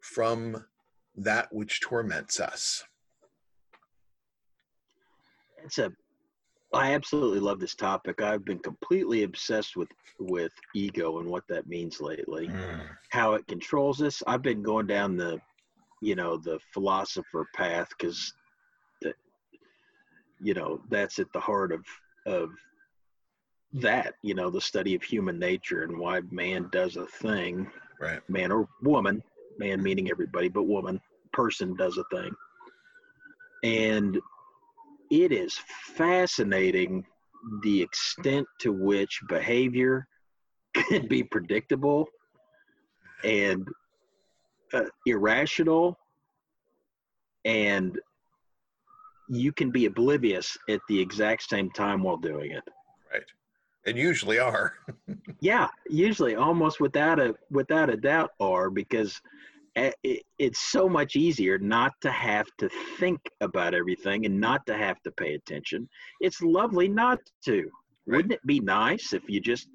from 0.00 0.64
that 1.16 1.52
which 1.52 1.80
torments 1.80 2.40
us 2.40 2.84
It's 5.64 5.78
a 5.78 5.90
I 6.72 6.94
absolutely 6.94 7.40
love 7.40 7.60
this 7.60 7.74
topic. 7.74 8.20
I've 8.20 8.44
been 8.44 8.58
completely 8.58 9.22
obsessed 9.22 9.76
with 9.76 9.88
with 10.18 10.52
ego 10.74 11.18
and 11.18 11.28
what 11.28 11.44
that 11.48 11.66
means 11.66 12.00
lately. 12.00 12.46
Hmm. 12.46 12.80
How 13.10 13.34
it 13.34 13.46
controls 13.46 14.02
us. 14.02 14.22
I've 14.26 14.42
been 14.42 14.62
going 14.62 14.86
down 14.86 15.16
the 15.16 15.40
you 16.00 16.14
know, 16.14 16.36
the 16.36 16.58
philosopher 16.72 17.46
path 17.54 17.88
cuz 17.98 18.32
that 19.02 19.14
you 20.40 20.54
know, 20.54 20.80
that's 20.88 21.18
at 21.18 21.32
the 21.32 21.40
heart 21.40 21.72
of 21.72 21.84
of 22.26 22.50
that, 23.72 24.14
you 24.22 24.34
know, 24.34 24.50
the 24.50 24.60
study 24.60 24.94
of 24.94 25.02
human 25.02 25.38
nature 25.38 25.82
and 25.82 25.98
why 25.98 26.20
man 26.30 26.68
does 26.72 26.96
a 26.96 27.06
thing 27.06 27.70
right 28.00 28.20
man 28.28 28.52
or 28.52 28.68
woman, 28.82 29.22
man 29.58 29.82
meaning 29.82 30.10
everybody, 30.10 30.48
but 30.48 30.64
woman, 30.64 31.00
person 31.32 31.74
does 31.76 31.98
a 31.98 32.04
thing. 32.14 32.34
And 33.62 34.18
it 35.10 35.32
is 35.32 35.58
fascinating 35.94 37.04
the 37.62 37.82
extent 37.82 38.46
to 38.60 38.72
which 38.72 39.20
behavior 39.28 40.06
can 40.74 41.06
be 41.06 41.22
predictable 41.22 42.06
and 43.24 43.66
uh, 44.72 44.84
irrational, 45.06 45.98
and 47.44 47.98
you 49.28 49.52
can 49.52 49.70
be 49.70 49.86
oblivious 49.86 50.56
at 50.68 50.80
the 50.88 50.98
exact 51.00 51.48
same 51.48 51.70
time 51.70 52.02
while 52.02 52.16
doing 52.16 52.52
it. 52.52 52.62
right 53.12 53.24
and 53.86 53.96
usually 53.96 54.38
are 54.38 54.74
Yeah, 55.40 55.68
usually 55.88 56.34
almost 56.34 56.80
without 56.80 57.20
a 57.20 57.34
without 57.50 57.90
a 57.90 57.96
doubt 57.96 58.30
are 58.40 58.70
because 58.70 59.20
it, 59.76 60.22
it's 60.38 60.58
so 60.58 60.88
much 60.88 61.16
easier 61.16 61.58
not 61.58 61.92
to 62.00 62.10
have 62.10 62.46
to 62.58 62.68
think 62.98 63.20
about 63.42 63.74
everything 63.74 64.24
and 64.24 64.40
not 64.40 64.66
to 64.66 64.74
have 64.76 65.02
to 65.02 65.10
pay 65.12 65.34
attention. 65.34 65.88
It's 66.20 66.40
lovely 66.40 66.88
not 66.88 67.18
to. 67.44 67.70
Right. 68.06 68.16
Wouldn't 68.16 68.32
it 68.32 68.46
be 68.46 68.60
nice 68.60 69.12
if 69.12 69.28
you 69.28 69.40
just, 69.40 69.68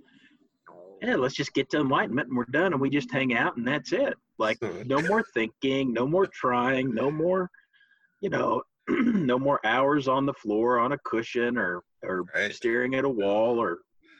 yeah, 1.02 1.16
let's 1.16 1.34
just 1.34 1.54
get 1.54 1.70
to 1.72 1.80
enlightenment 1.80 2.30
and 2.30 2.38
we're 2.38 2.46
done 2.46 2.74
and 2.74 2.82
we 2.82 2.90
just 2.90 3.12
hang 3.12 3.34
out 3.34 3.58
and 3.58 3.68
that's 3.68 3.92
it. 3.92 4.14
Like 4.38 4.60
no 4.86 5.02
more 5.02 5.24
thinking, 5.34 5.94
no 5.94 6.06
more 6.08 6.28
trying, 6.28 6.94
no 6.94 7.10
more, 7.10 7.50
you 8.22 8.30
know, 8.30 8.62
no 8.90 9.40
more 9.40 9.60
hours 9.66 10.08
on 10.08 10.26
the 10.26 10.34
floor 10.34 10.80
on 10.80 10.92
a 10.92 10.98
cushion 11.00 11.58
or 11.58 11.84
or 12.04 12.26
Right. 12.34 12.54
staring 12.54 12.96
at 12.96 13.06
a 13.06 13.10
wall 13.10 13.60
or 13.60 13.80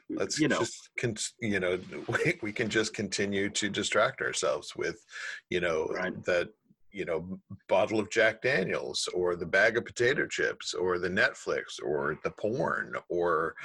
let's 0.10 0.40
you 0.40 0.48
know 0.48 0.60
just 0.60 0.90
con- 1.00 1.16
you 1.40 1.60
know 1.60 1.80
we, 2.08 2.34
we 2.42 2.52
can 2.52 2.70
just 2.70 2.94
continue 2.94 3.50
to 3.50 3.70
distract 3.70 4.22
ourselves 4.22 4.76
with 4.76 5.04
you 5.50 5.60
know 5.62 5.88
Right. 5.88 6.24
that 6.26 6.50
you 6.92 7.06
know 7.06 7.40
bottle 7.68 8.00
of 8.00 8.10
jack 8.10 8.42
daniels 8.42 9.08
or 9.14 9.36
the 9.36 9.46
bag 9.46 9.78
of 9.78 9.86
potato 9.86 10.28
chips 10.28 10.74
or 10.74 11.00
the 11.00 11.10
netflix 11.10 11.82
or 11.84 12.18
the 12.24 12.32
porn 12.32 12.94
or 13.10 13.56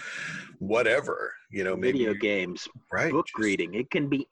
whatever 0.59 1.33
you 1.51 1.65
know 1.65 1.77
maybe 1.77 1.99
video 1.99 2.15
games, 2.15 2.69
right 2.93 3.12
book 3.12 3.27
just 3.27 3.39
reading. 3.39 3.75
It 3.75 3.91
can 3.91 4.09
be 4.09 4.27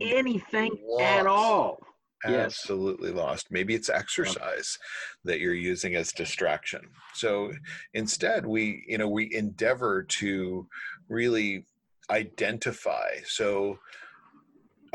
anything 0.00 0.78
lost. 0.84 1.02
at 1.02 1.26
all. 1.26 1.78
Yes. 2.24 2.44
absolutely 2.44 3.10
lost 3.10 3.48
maybe 3.50 3.74
it's 3.74 3.88
exercise 3.88 4.78
that 5.24 5.40
you're 5.40 5.54
using 5.54 5.96
as 5.96 6.12
distraction 6.12 6.82
so 7.14 7.50
instead 7.94 8.46
we 8.46 8.84
you 8.86 8.96
know 8.96 9.08
we 9.08 9.34
endeavor 9.34 10.04
to 10.04 10.68
really 11.08 11.66
identify 12.10 13.08
so 13.26 13.76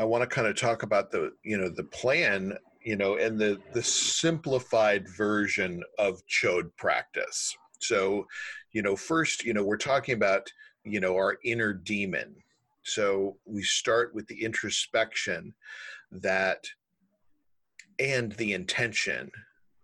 i 0.00 0.04
want 0.04 0.22
to 0.22 0.26
kind 0.26 0.46
of 0.46 0.56
talk 0.56 0.84
about 0.84 1.10
the 1.10 1.30
you 1.42 1.58
know 1.58 1.68
the 1.68 1.84
plan 1.84 2.56
you 2.88 2.96
know 2.96 3.18
and 3.18 3.38
the 3.38 3.60
the 3.74 3.82
simplified 3.82 5.06
version 5.14 5.82
of 5.98 6.24
chod 6.26 6.74
practice 6.78 7.54
so 7.80 8.26
you 8.72 8.80
know 8.80 8.96
first 8.96 9.44
you 9.44 9.52
know 9.52 9.62
we're 9.62 9.76
talking 9.76 10.14
about 10.14 10.50
you 10.84 10.98
know 10.98 11.14
our 11.14 11.36
inner 11.44 11.74
demon 11.74 12.34
so 12.84 13.36
we 13.44 13.62
start 13.62 14.14
with 14.14 14.26
the 14.28 14.42
introspection 14.42 15.52
that 16.10 16.66
and 17.98 18.32
the 18.32 18.54
intention 18.54 19.30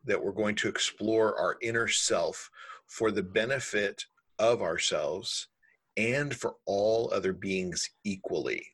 that 0.06 0.22
we're 0.22 0.32
going 0.32 0.54
to 0.54 0.68
explore 0.68 1.38
our 1.38 1.58
inner 1.60 1.88
self 1.88 2.50
for 2.86 3.10
the 3.10 3.22
benefit 3.22 4.06
of 4.38 4.62
ourselves 4.62 5.48
and 5.98 6.34
for 6.34 6.54
all 6.64 7.10
other 7.12 7.32
beings 7.32 7.90
equally. 8.04 8.64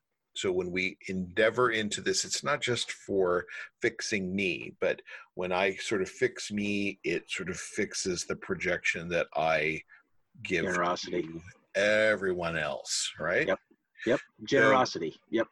So 0.40 0.50
when 0.50 0.70
we 0.70 0.96
endeavor 1.08 1.70
into 1.70 2.00
this, 2.00 2.24
it's 2.24 2.42
not 2.42 2.62
just 2.62 2.92
for 2.92 3.44
fixing 3.82 4.34
me, 4.34 4.72
but 4.80 5.02
when 5.34 5.52
I 5.52 5.74
sort 5.76 6.00
of 6.00 6.08
fix 6.08 6.50
me, 6.50 6.98
it 7.04 7.30
sort 7.30 7.50
of 7.50 7.58
fixes 7.58 8.24
the 8.24 8.36
projection 8.36 9.10
that 9.10 9.26
I 9.36 9.82
give 10.42 10.64
Generosity. 10.64 11.22
to 11.22 11.40
everyone 11.74 12.56
else, 12.56 13.12
right? 13.20 13.48
Yep. 13.48 13.58
Yep. 14.06 14.20
Generosity. 14.44 15.20
Yep. 15.28 15.46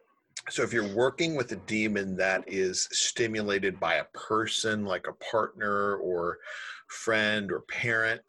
So 0.48 0.62
if 0.62 0.72
you're 0.72 0.96
working 0.96 1.34
with 1.34 1.52
a 1.52 1.56
demon 1.56 2.16
that 2.16 2.44
is 2.46 2.88
stimulated 2.90 3.78
by 3.78 3.96
a 3.96 4.04
person 4.14 4.86
like 4.86 5.06
a 5.06 5.24
partner 5.30 5.96
or 5.96 6.38
friend 6.86 7.52
or 7.52 7.60
parent, 7.68 8.22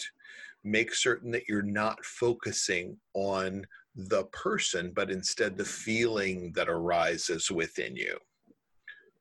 make 0.66 0.94
certain 0.94 1.32
that 1.32 1.48
you're 1.48 1.62
not 1.62 2.04
focusing 2.04 2.98
on 3.14 3.66
the 4.08 4.26
person, 4.26 4.92
but 4.96 5.12
instead 5.12 5.58
the 5.58 5.66
feeling 5.66 6.52
that 6.56 6.70
arises 6.70 7.52
within 7.52 7.96
you. 7.96 8.18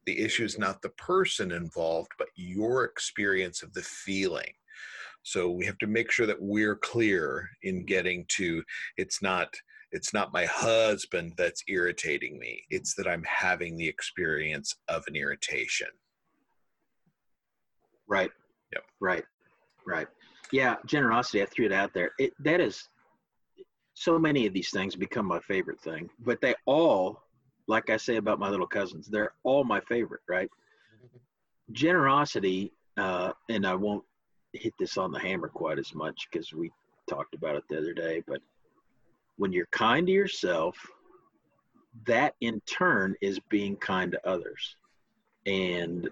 The 0.07 0.19
issue 0.21 0.45
is 0.45 0.59
not 0.59 0.81
the 0.81 0.91
person 0.91 1.53
involved, 1.53 2.13
but 2.19 2.29
your 2.35 2.85
experience 2.85 3.63
of 3.63 3.73
the 3.75 3.83
feeling. 3.83 4.53
So 5.23 5.51
we 5.51 5.67
have 5.67 5.79
to 5.79 5.87
make 5.87 6.11
sure 6.11 6.27
that 6.27 6.41
we're 6.41 6.77
clear 6.77 7.51
in 7.63 7.85
getting 7.85 8.25
to 8.29 8.63
it's 8.97 9.21
not 9.21 9.53
it's 9.91 10.13
not 10.15 10.33
my 10.33 10.45
husband 10.45 11.33
that's 11.37 11.65
irritating 11.67 12.39
me 12.39 12.63
it's 12.69 12.95
that 12.95 13.09
i'm 13.09 13.25
having 13.25 13.77
the 13.77 13.89
experience 13.89 14.75
of 14.89 15.03
an 15.07 15.17
irritation 15.17 15.89
Right. 18.09 18.31
Yep. 18.73 18.85
Right. 19.01 19.25
Right. 19.87 20.09
Yeah. 20.51 20.77
Generosity. 20.87 21.43
I 21.43 21.47
threw 21.47 21.67
it 21.67 21.73
out 21.73 21.93
there. 21.95 22.11
It 22.19 22.33
that 22.41 22.61
is 22.61 22.89
so 23.99 24.17
many 24.17 24.47
of 24.47 24.53
these 24.53 24.71
things 24.71 24.95
become 24.95 25.27
my 25.27 25.41
favorite 25.41 25.81
thing, 25.81 26.09
but 26.21 26.41
they 26.41 26.55
all, 26.67 27.21
like 27.67 27.91
I 27.91 27.97
say 27.97 28.17
about 28.17 28.39
my 28.39 28.49
little 28.49 28.67
cousins, 28.67 29.09
they're 29.09 29.33
all 29.43 29.65
my 29.65 29.81
favorite. 29.81 30.21
Right. 30.29 30.49
Generosity, 31.73 32.73
uh, 32.97 33.33
and 33.49 33.67
I 33.67 33.75
won't 33.75 34.05
hit 34.53 34.73
this 34.79 34.99
on 34.99 35.11
the 35.11 35.19
hammer 35.19 35.49
quite 35.49 35.81
as 35.81 35.95
much 35.95 36.29
because 36.31 36.53
we 36.53 36.71
talked 37.11 37.35
about 37.35 37.57
it 37.57 37.65
the 37.69 37.79
other 37.79 37.93
day, 37.93 38.23
but 38.27 38.41
when 39.37 39.53
you're 39.53 39.67
kind 39.73 40.07
to 40.07 40.13
yourself, 40.13 40.77
that 42.07 42.35
in 42.41 42.61
turn 42.67 43.17
is 43.21 43.41
being 43.51 43.75
kind 43.77 44.13
to 44.13 44.29
others. 44.29 44.77
And 45.47 46.09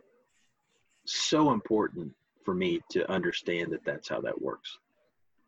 so 1.04 1.52
important 1.52 2.12
for 2.44 2.54
me 2.54 2.80
to 2.90 3.08
understand 3.10 3.72
that 3.72 3.84
that's 3.84 4.08
how 4.08 4.20
that 4.22 4.40
works. 4.40 4.76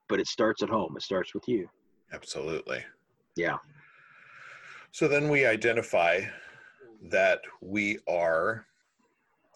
But 0.09 0.21
it 0.21 0.29
starts 0.29 0.63
at 0.63 0.69
home, 0.69 0.95
it 0.97 1.03
starts 1.03 1.35
with 1.35 1.49
you. 1.49 1.69
Absolutely 2.13 2.85
Yeah. 3.37 3.59
so 4.93 5.09
then 5.09 5.29
we 5.29 5.47
identify 5.47 6.23
that 7.11 7.41
we 7.61 7.99
are 8.09 8.67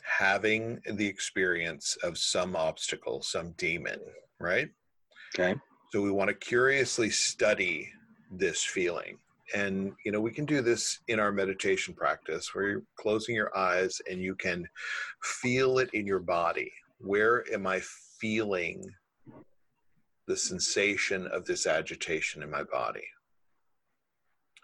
having 0.05 0.81
the 0.93 1.07
experience 1.07 1.97
of 2.03 2.19
some 2.19 2.55
obstacle 2.57 3.23
some 3.23 3.53
demon 3.53 4.01
right 4.41 4.71
Okay. 5.35 5.55
So 5.93 6.03
we 6.03 6.11
want 6.11 6.29
to 6.29 6.35
curiously 6.35 7.11
study 7.11 7.89
this 8.31 8.63
feeling. 8.65 9.19
And, 9.55 9.93
you 10.05 10.13
know, 10.13 10.21
we 10.21 10.31
can 10.31 10.47
do 10.47 10.63
this 10.63 11.01
in 11.09 11.21
our 11.21 11.33
meditation 11.33 11.95
practice 11.95 12.55
where 12.55 12.69
you're 12.69 12.83
closing 12.97 13.35
your 13.35 13.57
eyes 13.57 14.01
and 14.11 14.21
you 14.21 14.35
can 14.35 14.67
feel 15.23 15.79
it 15.79 15.91
in 15.93 16.07
your 16.07 16.21
body. 16.21 16.73
Where 16.99 17.45
am 17.53 17.67
I 17.67 17.81
feeling 18.21 18.85
the 20.27 20.37
sensation 20.37 21.27
of 21.27 21.45
this 21.45 21.67
agitation 21.67 22.43
in 22.43 22.51
my 22.51 22.63
body? 22.63 23.07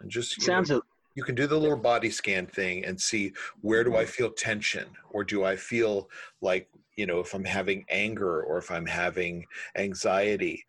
And 0.01 0.09
just 0.09 0.37
you 0.37 0.47
know, 0.47 0.77
a, 0.77 0.81
you 1.15 1.23
can 1.23 1.35
do 1.35 1.47
the 1.47 1.59
little 1.59 1.77
body 1.77 2.09
scan 2.09 2.45
thing 2.47 2.85
and 2.85 2.99
see 2.99 3.33
where 3.61 3.83
do 3.83 3.95
I 3.95 4.03
mm-hmm. 4.03 4.11
feel 4.11 4.31
tension 4.31 4.87
or 5.11 5.23
do 5.23 5.43
I 5.43 5.55
feel 5.55 6.09
like 6.41 6.69
you 6.95 7.05
know 7.05 7.19
if 7.19 7.33
I'm 7.33 7.43
having 7.43 7.85
anger 7.89 8.41
or 8.43 8.57
if 8.57 8.71
I'm 8.71 8.85
having 8.85 9.45
anxiety 9.77 10.63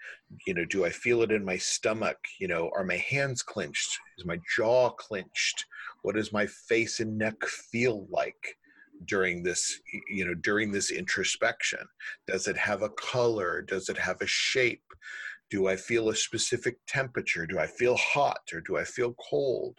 you 0.47 0.55
know 0.55 0.65
do 0.65 0.85
I 0.85 0.91
feel 0.91 1.23
it 1.23 1.31
in 1.31 1.45
my 1.45 1.57
stomach? 1.57 2.19
You 2.41 2.49
know 2.49 2.71
are 2.75 2.85
my 2.85 2.97
hands 2.97 3.43
clenched? 3.43 3.99
Is 4.19 4.25
my 4.25 4.39
jaw 4.57 4.91
clenched? 4.91 5.67
What 6.03 6.17
does 6.17 6.33
my 6.33 6.47
face 6.47 7.01
and 7.01 7.19
neck 7.19 7.45
feel 7.45 8.07
like 8.11 8.57
during 9.07 9.43
this 9.43 9.81
you 10.09 10.25
know 10.25 10.35
during 10.35 10.73
this 10.73 10.91
introspection? 10.91 11.81
Does 12.27 12.49
it 12.49 12.57
have 12.57 12.83
a 12.83 12.91
color? 12.91 13.63
Does 13.63 13.89
it 13.89 13.99
have 13.99 14.21
a 14.21 14.27
shape? 14.27 14.83
Do 15.51 15.67
I 15.67 15.77
feel 15.77 16.11
a 16.11 16.17
specific 16.17 16.79
temperature? 16.87 17.47
Do 17.47 17.59
I 17.59 17.67
feel 17.67 17.97
hot 17.97 18.41
or 18.53 18.61
do 18.61 18.77
I 18.77 18.85
feel 18.85 19.15
cold? 19.15 19.79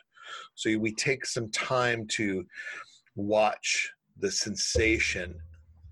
So 0.55 0.77
we 0.77 0.93
take 0.93 1.25
some 1.25 1.49
time 1.51 2.07
to 2.11 2.45
watch 3.15 3.91
the 4.17 4.31
sensation, 4.31 5.35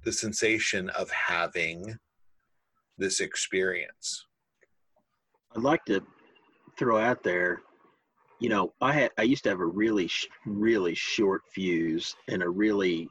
the 0.03 0.11
sensation 0.11 0.89
of 0.89 1.09
having 1.11 1.97
this 2.97 3.21
experience. 3.21 4.25
I'd 5.55 5.63
like 5.63 5.83
to 5.85 6.01
throw 6.77 6.97
out 6.97 7.23
there, 7.23 7.61
you 8.39 8.49
know, 8.49 8.73
I 8.81 8.93
had 8.93 9.11
I 9.17 9.23
used 9.23 9.43
to 9.43 9.49
have 9.49 9.59
a 9.59 9.65
really 9.65 10.09
really 10.45 10.95
short 10.95 11.41
fuse 11.53 12.15
and 12.27 12.43
a 12.43 12.49
really 12.49 13.09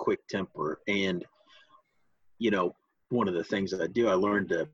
quick 0.00 0.20
temper, 0.28 0.80
and 0.88 1.24
you 2.38 2.50
know, 2.50 2.74
one 3.10 3.28
of 3.28 3.34
the 3.34 3.44
things 3.44 3.70
that 3.70 3.82
I 3.82 3.86
do, 3.86 4.08
I 4.08 4.14
learned 4.14 4.48
to, 4.50 4.68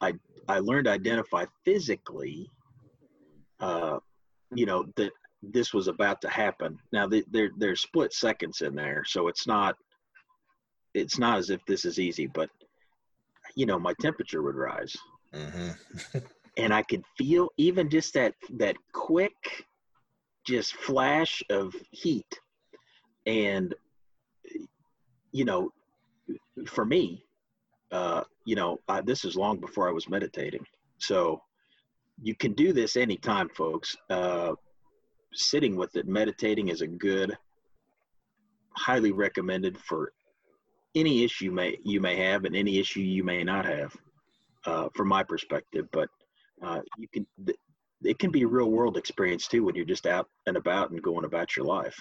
I 0.00 0.14
I 0.48 0.60
learned 0.60 0.86
to 0.86 0.92
identify 0.92 1.44
physically, 1.64 2.50
uh, 3.60 3.98
you 4.54 4.66
know, 4.66 4.86
that 4.96 5.12
this 5.42 5.74
was 5.74 5.88
about 5.88 6.20
to 6.22 6.28
happen. 6.28 6.78
Now 6.92 7.06
the, 7.06 7.24
there 7.30 7.50
there's 7.58 7.82
split 7.82 8.12
seconds 8.12 8.62
in 8.62 8.74
there, 8.74 9.04
so 9.06 9.28
it's 9.28 9.46
not 9.46 9.76
it's 10.94 11.18
not 11.18 11.38
as 11.38 11.50
if 11.50 11.60
this 11.66 11.84
is 11.84 11.98
easy, 11.98 12.26
but 12.26 12.48
you 13.54 13.66
know, 13.66 13.78
my 13.78 13.94
temperature 14.00 14.42
would 14.42 14.56
rise. 14.56 14.96
Hmm 15.34 15.70
and 16.56 16.72
I 16.72 16.82
could 16.82 17.04
feel 17.18 17.50
even 17.56 17.90
just 17.90 18.14
that 18.14 18.34
that 18.54 18.76
quick, 18.92 19.66
just 20.46 20.74
flash 20.74 21.42
of 21.50 21.74
heat, 21.90 22.40
and 23.26 23.74
you 25.36 25.44
know, 25.44 25.70
for 26.66 26.86
me, 26.86 27.22
uh, 27.92 28.22
you 28.46 28.56
know, 28.56 28.80
I, 28.88 29.02
this 29.02 29.22
is 29.26 29.36
long 29.36 29.60
before 29.60 29.86
I 29.86 29.92
was 29.92 30.08
meditating, 30.08 30.64
so 30.96 31.42
you 32.22 32.34
can 32.34 32.54
do 32.54 32.72
this 32.72 32.96
anytime, 32.96 33.50
folks. 33.50 33.94
Uh, 34.08 34.52
sitting 35.34 35.76
with 35.76 35.94
it, 35.96 36.08
meditating 36.08 36.68
is 36.68 36.80
a 36.80 36.86
good 36.86 37.36
highly 38.70 39.12
recommended 39.12 39.76
for 39.76 40.12
any 40.94 41.22
issue 41.22 41.50
may 41.50 41.76
you 41.84 42.00
may 42.00 42.16
have 42.16 42.46
and 42.46 42.56
any 42.56 42.78
issue 42.78 43.00
you 43.00 43.22
may 43.22 43.44
not 43.44 43.66
have, 43.66 43.94
uh, 44.64 44.88
from 44.94 45.08
my 45.08 45.22
perspective. 45.22 45.86
But 45.92 46.08
uh, 46.62 46.80
you 46.96 47.08
can 47.12 47.26
it 48.02 48.18
can 48.18 48.30
be 48.30 48.42
a 48.42 48.48
real 48.48 48.70
world 48.70 48.96
experience 48.96 49.48
too 49.48 49.64
when 49.64 49.74
you're 49.74 49.84
just 49.84 50.06
out 50.06 50.28
and 50.46 50.56
about 50.56 50.92
and 50.92 51.02
going 51.02 51.26
about 51.26 51.56
your 51.56 51.66
life. 51.66 51.98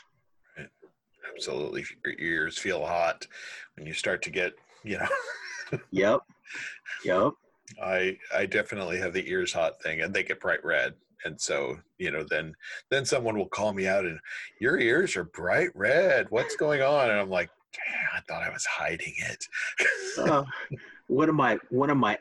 Absolutely, 1.33 1.85
your 2.03 2.15
ears 2.19 2.57
feel 2.57 2.85
hot 2.85 3.25
when 3.75 3.85
you 3.85 3.93
start 3.93 4.21
to 4.23 4.29
get 4.29 4.53
you 4.83 4.97
know. 4.97 5.79
yep. 5.91 6.21
Yep. 7.03 7.33
I 7.81 8.17
I 8.33 8.45
definitely 8.45 8.99
have 8.99 9.13
the 9.13 9.29
ears 9.29 9.51
hot 9.51 9.81
thing, 9.81 10.01
and 10.01 10.13
they 10.13 10.23
get 10.23 10.39
bright 10.39 10.63
red 10.63 10.93
and 11.25 11.39
so 11.41 11.77
you 11.97 12.11
know 12.11 12.23
then 12.29 12.53
then 12.89 13.03
someone 13.03 13.37
will 13.37 13.47
call 13.47 13.73
me 13.73 13.87
out 13.87 14.05
and 14.05 14.19
your 14.59 14.77
ears 14.77 15.15
are 15.15 15.25
bright 15.25 15.69
red 15.75 16.27
what's 16.29 16.55
going 16.55 16.81
on 16.81 17.09
and 17.09 17.19
i'm 17.19 17.29
like 17.29 17.49
i 18.13 18.19
thought 18.27 18.43
i 18.43 18.49
was 18.49 18.65
hiding 18.65 19.13
it 19.17 19.45
uh, 20.19 20.43
one 21.07 21.27
of 21.27 21.35
my 21.35 21.57
one 21.69 21.89
of 21.89 21.97
my 21.97 22.17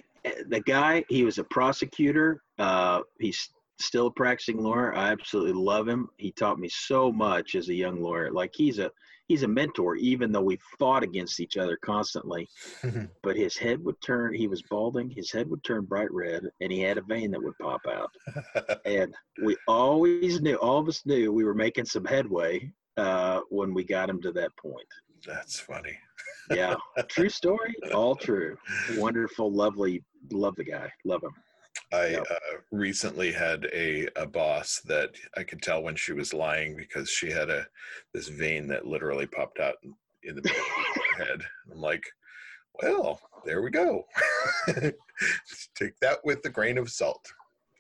the 0.49 0.61
guy 0.61 1.05
he 1.09 1.23
was 1.23 1.39
a 1.39 1.45
prosecutor 1.45 2.43
uh, 2.59 3.01
he's 3.21 3.51
still 3.79 4.07
a 4.07 4.11
practicing 4.13 4.63
lawyer 4.63 4.95
i 4.95 5.11
absolutely 5.11 5.53
love 5.53 5.89
him 5.89 6.09
he 6.17 6.31
taught 6.33 6.59
me 6.59 6.69
so 6.69 7.11
much 7.11 7.55
as 7.55 7.69
a 7.69 7.75
young 7.75 8.01
lawyer 8.01 8.31
like 8.31 8.53
he's 8.55 8.79
a 8.79 8.91
he's 9.27 9.43
a 9.43 9.49
mentor, 9.49 9.97
even 9.97 10.33
though 10.33 10.43
we 10.43 10.59
fought 10.79 11.03
against 11.03 11.41
each 11.41 11.57
other 11.57 11.79
constantly. 11.83 12.49
but 13.23 13.37
his 13.37 13.57
head 13.57 13.83
would 13.85 14.01
turn, 14.01 14.35
he 14.35 14.47
was 14.47 14.63
balding, 14.63 15.11
his 15.11 15.33
head 15.33 15.49
would 15.49 15.65
turn 15.65 15.85
bright 15.85 16.13
red, 16.13 16.45
and 16.61 16.73
he 16.73 16.81
had 16.81 16.99
a 16.99 17.03
vein 17.03 17.31
that 17.31 17.43
would 17.43 17.59
pop 17.61 17.81
out. 17.89 18.11
and 18.85 19.15
we 19.45 19.57
always 19.67 20.41
knew, 20.41 20.57
all 20.57 20.79
of 20.79 20.89
us 20.89 21.05
knew 21.07 21.33
we 21.33 21.45
were 21.45 21.55
making 21.55 21.85
some 21.85 22.05
headway 22.05 22.71
uh, 22.97 23.41
when 23.49 23.75
we 23.75 23.85
got 23.85 24.11
him 24.11 24.21
to 24.23 24.33
that 24.33 24.55
point. 24.57 24.87
That's 25.27 25.59
funny. 25.59 25.99
yeah. 26.51 26.75
True 27.09 27.31
story. 27.31 27.75
All 27.95 28.15
true. 28.15 28.57
Wonderful, 28.97 29.51
lovely, 29.51 30.03
love 30.31 30.55
the 30.57 30.65
guy. 30.65 30.93
Love 31.05 31.23
him. 31.23 31.35
I 31.95 32.17
uh, 32.17 32.57
recently 32.73 33.31
had 33.31 33.67
a, 33.73 34.09
a 34.17 34.27
boss 34.27 34.81
that 34.87 35.11
I 35.37 35.45
could 35.45 35.63
tell 35.63 35.83
when 35.83 35.95
she 35.95 36.13
was 36.13 36.35
lying 36.35 36.77
because 36.77 37.09
she 37.09 37.31
had 37.31 37.51
a 37.51 37.67
this 38.13 38.29
vein 38.29 38.67
that 38.69 38.87
literally 38.87 39.27
popped 39.27 39.61
out 39.61 39.77
in, 39.85 39.95
in 40.25 40.35
the 40.35 40.43
middle 40.43 40.61
of 40.61 40.97
her 40.97 41.25
head. 41.25 41.41
I'm 41.71 41.81
like, 41.81 42.05
well, 42.83 43.21
there 43.45 43.63
we 43.63 43.71
go. 43.71 44.05
Take 44.67 45.99
that 46.01 46.19
with 46.25 46.45
a 46.45 46.51
grain 46.51 46.79
of 46.79 46.91
salt. 46.91 47.33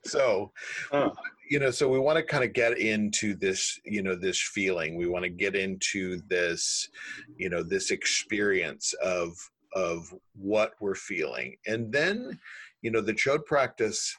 So, 0.04 0.52
uh. 0.92 1.10
you 1.50 1.58
know, 1.58 1.72
so 1.72 1.88
we 1.88 1.98
want 1.98 2.16
to 2.18 2.22
kind 2.22 2.44
of 2.44 2.52
get 2.52 2.78
into 2.78 3.34
this, 3.34 3.80
you 3.84 4.02
know, 4.02 4.14
this 4.14 4.40
feeling. 4.40 4.96
We 4.96 5.08
want 5.08 5.24
to 5.24 5.30
get 5.30 5.56
into 5.56 6.20
this, 6.28 6.88
you 7.36 7.48
know, 7.48 7.62
this 7.62 7.90
experience 7.90 8.92
of 9.02 9.32
of 9.74 10.14
what 10.36 10.74
we're 10.78 10.94
feeling, 10.94 11.56
and 11.66 11.92
then 11.92 12.38
you 12.84 12.90
know 12.90 13.00
the 13.00 13.14
chod 13.14 13.44
practice 13.46 14.14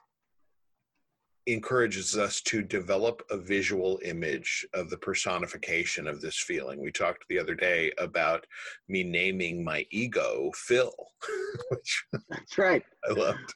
encourages 1.46 2.18
us 2.18 2.42
to 2.42 2.64
develop 2.64 3.22
a 3.30 3.38
visual 3.38 4.00
image 4.04 4.66
of 4.74 4.90
the 4.90 4.98
personification 4.98 6.08
of 6.08 6.20
this 6.20 6.40
feeling. 6.40 6.82
We 6.82 6.92
talked 6.92 7.24
the 7.30 7.38
other 7.38 7.54
day 7.54 7.92
about 8.00 8.48
me 8.90 9.04
naming 9.04 9.64
my 9.64 9.86
ego 9.92 10.50
Phil, 10.56 10.92
which 11.70 12.06
that's 12.28 12.58
right. 12.58 12.84
I 13.08 13.14
loved. 13.14 13.54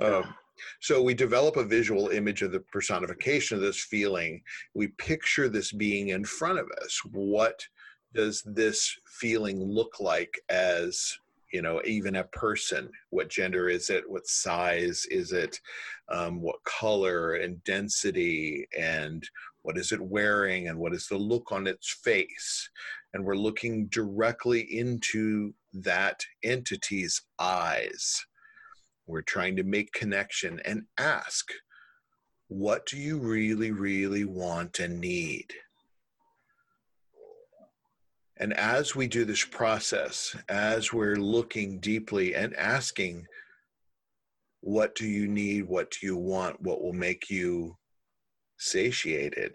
Um, 0.00 0.34
so 0.80 1.02
we 1.02 1.14
develop 1.14 1.56
a 1.56 1.64
visual 1.64 2.08
image 2.08 2.42
of 2.42 2.52
the 2.52 2.60
personification 2.60 3.56
of 3.56 3.62
this 3.62 3.82
feeling. 3.82 4.42
We 4.74 4.88
picture 4.88 5.48
this 5.48 5.72
being 5.72 6.08
in 6.08 6.26
front 6.26 6.58
of 6.58 6.70
us. 6.82 7.00
What 7.10 7.66
does 8.14 8.42
this 8.44 8.94
feeling 9.06 9.58
look 9.64 9.98
like 9.98 10.38
as 10.50 11.16
you 11.52 11.62
know 11.62 11.80
even 11.84 12.16
a 12.16 12.24
person 12.24 12.88
what 13.10 13.28
gender 13.28 13.68
is 13.68 13.90
it 13.90 14.08
what 14.08 14.26
size 14.26 15.06
is 15.10 15.32
it 15.32 15.58
um, 16.10 16.40
what 16.40 16.56
color 16.64 17.34
and 17.34 17.62
density 17.64 18.66
and 18.78 19.28
what 19.62 19.78
is 19.78 19.92
it 19.92 20.00
wearing 20.00 20.68
and 20.68 20.78
what 20.78 20.92
is 20.92 21.06
the 21.06 21.16
look 21.16 21.52
on 21.52 21.66
its 21.66 22.00
face. 22.02 22.68
And 23.14 23.24
we're 23.24 23.36
looking 23.36 23.86
directly 23.86 24.60
into 24.60 25.54
that 25.72 26.20
entity's 26.42 27.22
eyes. 27.38 28.20
We're 29.06 29.22
trying 29.22 29.56
to 29.56 29.62
make 29.62 29.92
connection 29.92 30.60
and 30.64 30.82
ask 30.98 31.50
what 32.48 32.84
do 32.84 32.98
you 32.98 33.18
really 33.18 33.70
really 33.70 34.26
want 34.26 34.78
and 34.78 35.00
need 35.00 35.46
and 38.38 38.52
as 38.54 38.96
we 38.96 39.06
do 39.06 39.24
this 39.24 39.44
process, 39.44 40.34
as 40.48 40.92
we're 40.92 41.16
looking 41.16 41.78
deeply 41.78 42.34
and 42.34 42.56
asking, 42.56 43.26
what 44.60 44.94
do 44.94 45.06
you 45.06 45.26
need? 45.26 45.68
What 45.68 45.90
do 45.90 46.06
you 46.06 46.16
want? 46.16 46.60
What 46.62 46.82
will 46.82 46.92
make 46.92 47.28
you 47.28 47.76
satiated? 48.56 49.54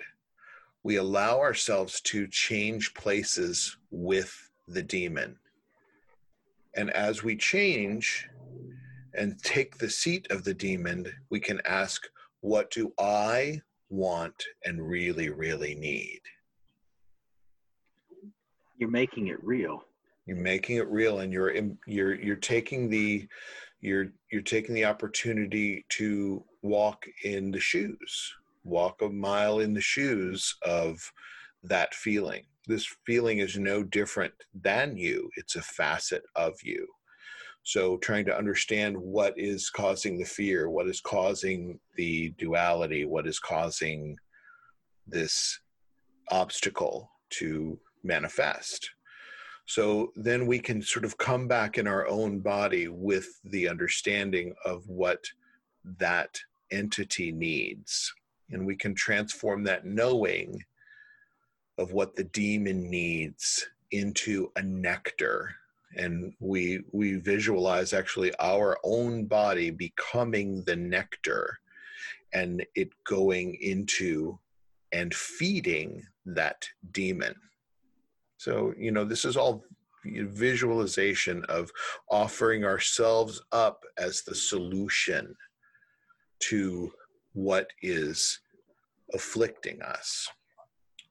We 0.84 0.98
allow 0.98 1.40
ourselves 1.40 2.02
to 2.02 2.28
change 2.28 2.94
places 2.94 3.78
with 3.90 4.34
the 4.68 4.84
demon. 4.84 5.38
And 6.76 6.92
as 6.92 7.24
we 7.24 7.36
change 7.36 8.28
and 9.16 9.42
take 9.42 9.78
the 9.78 9.90
seat 9.90 10.28
of 10.30 10.44
the 10.44 10.54
demon, 10.54 11.12
we 11.30 11.40
can 11.40 11.62
ask, 11.66 12.08
What 12.42 12.70
do 12.70 12.94
I 13.00 13.62
want 13.90 14.44
and 14.66 14.88
really, 14.88 15.30
really 15.30 15.74
need? 15.74 16.22
You're 18.78 18.90
making 18.90 19.28
it 19.28 19.44
real. 19.44 19.84
You're 20.26 20.38
making 20.38 20.78
it 20.78 20.90
real 20.90 21.20
and 21.20 21.32
you're 21.32 21.54
you're 21.86 22.16
you're 22.16 22.36
taking 22.36 22.90
the 22.90 23.28
you're 23.82 24.08
you're 24.32 24.42
taking 24.42 24.76
the 24.76 24.86
opportunity 24.86 25.86
to 25.90 26.44
walk 26.62 27.06
in 27.24 27.52
the 27.52 27.60
shoes 27.60 28.34
walk 28.68 29.02
a 29.02 29.10
mile 29.10 29.60
in 29.60 29.74
the 29.74 29.82
shoes 29.82 30.56
of 30.64 31.12
that 31.64 31.94
feeling. 31.96 32.44
This 32.68 32.86
feeling 33.06 33.40
is 33.40 33.58
no 33.58 33.82
different 33.82 34.34
than 34.54 34.98
you. 34.98 35.30
It's 35.38 35.56
a 35.56 35.62
facet 35.62 36.24
of 36.36 36.54
you. 36.64 36.86
So 37.64 37.98
trying 37.98 38.26
to 38.26 38.38
understand 38.38 38.98
what 38.98 39.34
is 39.38 39.70
causing 39.70 40.18
the 40.18 40.26
fear 40.26 40.70
what 40.70 40.88
is 40.88 41.02
causing 41.02 41.80
the 41.96 42.34
duality 42.38 43.04
what 43.04 43.28
is 43.28 43.40
causing 43.40 44.16
this 45.06 45.60
obstacle 46.32 47.10
to 47.32 47.78
manifest. 48.04 48.92
So 49.66 50.14
then 50.16 50.48
we 50.48 50.60
can 50.60 50.82
sort 50.82 51.04
of 51.04 51.18
come 51.18 51.48
back 51.48 51.78
in 51.78 51.88
our 51.88 52.08
own 52.08 52.40
body 52.40 52.88
with 52.88 53.28
the 53.44 53.68
understanding 53.68 54.56
of 54.64 54.88
what 54.88 55.26
that 56.00 56.40
entity 56.72 57.32
needs. 57.32 58.14
And 58.50 58.66
we 58.66 58.78
can 58.78 58.96
transform 58.96 59.64
that 59.66 59.86
knowing 59.86 60.64
of 61.78 61.92
what 61.92 62.16
the 62.16 62.24
demon 62.24 62.90
needs 62.90 63.68
into 63.92 64.52
a 64.56 64.62
nectar. 64.62 65.54
And 65.96 66.34
we 66.40 66.82
we 66.92 67.16
visualize 67.16 67.94
actually 67.94 68.34
our 68.40 68.78
own 68.84 69.26
body 69.26 69.70
becoming 69.70 70.64
the 70.64 70.76
nectar 70.76 71.58
and 72.34 72.66
it 72.76 72.90
going 73.04 73.56
into 73.56 74.40
and 74.92 75.14
feeding 75.14 76.06
that 76.26 76.68
demon. 76.92 77.36
So, 78.38 78.74
you 78.78 78.92
know, 78.92 79.04
this 79.04 79.26
is 79.26 79.36
all 79.36 79.64
visualization 80.06 81.44
of 81.50 81.72
offering 82.10 82.64
ourselves 82.64 83.42
up 83.52 83.84
as 83.98 84.22
the 84.22 84.36
solution 84.36 85.36
to 86.40 86.92
what 87.34 87.68
is 87.82 88.40
afflicting 89.14 89.82
us. 89.82 90.28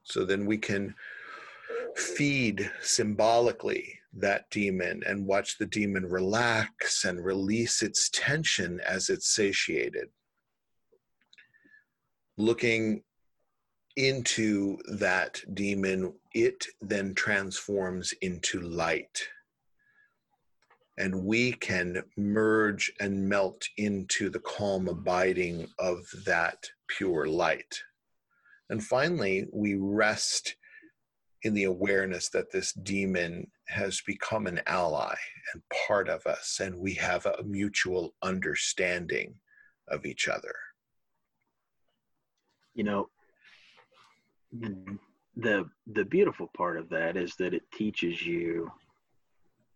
So 0.03 0.23
then 0.23 0.45
we 0.45 0.57
can 0.57 0.95
feed 1.95 2.71
symbolically 2.81 3.99
that 4.13 4.49
demon 4.49 5.03
and 5.05 5.25
watch 5.25 5.57
the 5.57 5.65
demon 5.65 6.05
relax 6.05 7.05
and 7.05 7.23
release 7.23 7.81
its 7.83 8.09
tension 8.09 8.79
as 8.85 9.09
it's 9.09 9.35
satiated. 9.35 10.07
Looking 12.37 13.03
into 13.95 14.77
that 14.97 15.41
demon, 15.53 16.13
it 16.43 16.65
then 16.81 17.13
transforms 17.15 18.13
into 18.21 18.61
light. 18.61 19.27
And 20.97 21.23
we 21.23 21.53
can 21.53 22.03
merge 22.17 22.91
and 22.99 23.29
melt 23.29 23.67
into 23.77 24.29
the 24.29 24.39
calm 24.39 24.87
abiding 24.87 25.67
of 25.77 25.99
that 26.25 26.69
pure 26.87 27.27
light. 27.27 27.79
And 28.69 28.83
finally, 28.83 29.47
we 29.53 29.75
rest 29.75 30.55
in 31.43 31.53
the 31.53 31.65
awareness 31.65 32.29
that 32.29 32.51
this 32.51 32.73
demon 32.73 33.49
has 33.67 34.01
become 34.01 34.47
an 34.47 34.59
ally 34.65 35.15
and 35.53 35.61
part 35.87 36.09
of 36.09 36.25
us, 36.25 36.59
and 36.61 36.75
we 36.75 36.93
have 36.95 37.25
a 37.25 37.43
mutual 37.43 38.15
understanding 38.23 39.35
of 39.87 40.05
each 40.05 40.27
other. 40.27 40.55
You 42.73 42.83
know, 42.83 43.09
the 45.37 45.69
the 45.93 46.05
beautiful 46.05 46.49
part 46.55 46.77
of 46.77 46.89
that 46.89 47.15
is 47.15 47.35
that 47.35 47.53
it 47.53 47.63
teaches 47.71 48.25
you 48.25 48.71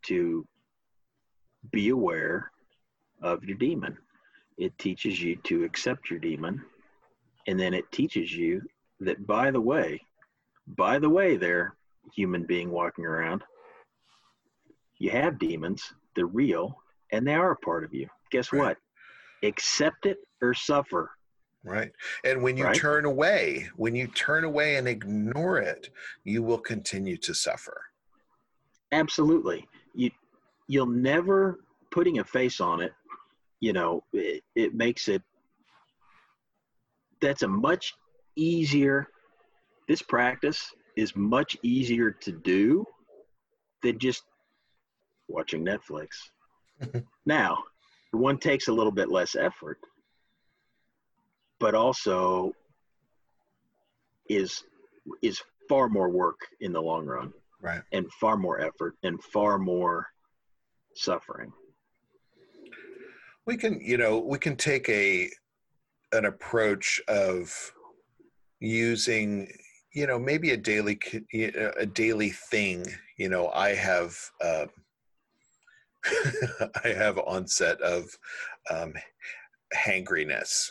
to 0.03 0.45
be 1.71 1.89
aware 1.89 2.51
of 3.21 3.43
your 3.43 3.57
demon. 3.57 3.97
It 4.57 4.77
teaches 4.77 5.21
you 5.21 5.35
to 5.43 5.63
accept 5.63 6.09
your 6.09 6.19
demon. 6.19 6.63
And 7.47 7.59
then 7.59 7.73
it 7.73 7.91
teaches 7.91 8.33
you 8.35 8.61
that, 8.99 9.25
by 9.25 9.51
the 9.51 9.61
way, 9.61 10.01
by 10.67 10.99
the 10.99 11.09
way, 11.09 11.37
there, 11.37 11.75
human 12.13 12.45
being 12.45 12.71
walking 12.71 13.05
around, 13.05 13.43
you 14.97 15.09
have 15.11 15.39
demons, 15.39 15.93
they're 16.15 16.25
real, 16.25 16.77
and 17.11 17.25
they 17.25 17.33
are 17.33 17.51
a 17.51 17.57
part 17.57 17.83
of 17.83 17.93
you. 17.93 18.07
Guess 18.31 18.53
right. 18.53 18.59
what? 18.59 18.77
Accept 19.43 20.05
it 20.05 20.17
or 20.41 20.53
suffer. 20.53 21.11
Right. 21.63 21.91
And 22.23 22.41
when 22.41 22.57
you 22.57 22.65
right? 22.65 22.75
turn 22.75 23.05
away, 23.05 23.69
when 23.75 23.95
you 23.95 24.07
turn 24.07 24.43
away 24.43 24.77
and 24.77 24.87
ignore 24.87 25.59
it, 25.59 25.89
you 26.23 26.41
will 26.41 26.57
continue 26.57 27.17
to 27.17 27.33
suffer. 27.33 27.79
Absolutely. 28.91 29.67
You 29.93 30.09
you'll 30.67 30.87
never 30.87 31.59
putting 31.91 32.19
a 32.19 32.23
face 32.23 32.59
on 32.59 32.81
it, 32.81 32.93
you 33.59 33.73
know, 33.73 34.03
it, 34.13 34.43
it 34.55 34.73
makes 34.73 35.07
it 35.07 35.21
that's 37.21 37.43
a 37.43 37.47
much 37.47 37.93
easier 38.35 39.07
this 39.87 40.01
practice 40.01 40.73
is 40.95 41.15
much 41.15 41.57
easier 41.63 42.11
to 42.11 42.31
do 42.31 42.85
than 43.83 43.99
just 43.99 44.23
watching 45.27 45.65
Netflix. 45.65 46.07
now, 47.25 47.57
one 48.11 48.37
takes 48.37 48.67
a 48.67 48.73
little 48.73 48.91
bit 48.91 49.09
less 49.09 49.35
effort, 49.35 49.77
but 51.61 51.75
also 51.75 52.51
is 54.27 54.63
is 55.21 55.41
far 55.69 55.87
more 55.87 56.09
work 56.09 56.39
in 56.59 56.73
the 56.73 56.81
long 56.81 57.05
run. 57.05 57.31
Right. 57.61 57.81
And 57.91 58.11
far 58.19 58.35
more 58.35 58.59
effort 58.59 58.95
and 59.03 59.23
far 59.23 59.59
more 59.59 60.07
suffering. 60.95 61.53
We 63.45 63.55
can, 63.55 63.79
you 63.79 63.97
know, 63.97 64.17
we 64.19 64.39
can 64.39 64.55
take 64.55 64.89
a 64.89 65.29
an 66.11 66.25
approach 66.25 66.99
of 67.07 67.53
using 68.59 69.47
you 69.93 70.07
know 70.07 70.19
maybe 70.19 70.51
a 70.51 70.57
daily 70.57 70.99
a 71.33 71.85
daily 71.85 72.29
thing 72.29 72.85
you 73.17 73.27
know 73.27 73.49
i 73.49 73.73
have 73.73 74.15
uh, 74.43 74.65
i 76.85 76.89
have 76.89 77.17
onset 77.17 77.81
of 77.81 78.05
um, 78.69 78.93
hangriness 79.73 80.69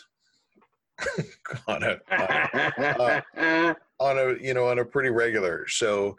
on 1.68 1.82
a 1.82 1.98
uh, 2.11 3.20
uh, 3.36 3.74
on 3.98 4.18
a 4.18 4.34
you 4.40 4.55
know 4.55 4.66
on 4.66 4.78
a 4.78 4.84
pretty 4.84 5.11
regular 5.11 5.66
so 5.68 6.16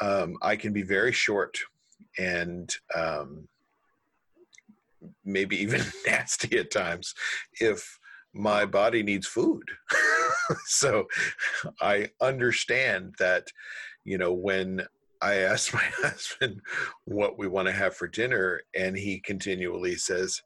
um, 0.00 0.36
i 0.42 0.56
can 0.56 0.72
be 0.72 0.82
very 0.82 1.12
short 1.12 1.58
and 2.18 2.74
um, 2.94 3.46
maybe 5.24 5.56
even 5.56 5.82
nasty 6.06 6.58
at 6.58 6.70
times 6.70 7.14
if 7.60 7.98
my 8.34 8.64
body 8.64 9.02
needs 9.02 9.26
food. 9.26 9.68
so 10.66 11.06
I 11.80 12.10
understand 12.20 13.14
that, 13.18 13.46
you 14.04 14.18
know, 14.18 14.32
when 14.32 14.82
I 15.20 15.34
ask 15.36 15.72
my 15.72 15.84
husband 15.96 16.60
what 17.04 17.38
we 17.38 17.46
want 17.46 17.68
to 17.68 17.72
have 17.72 17.94
for 17.94 18.08
dinner, 18.08 18.60
and 18.74 18.96
he 18.96 19.20
continually 19.20 19.96
says, 19.96 20.40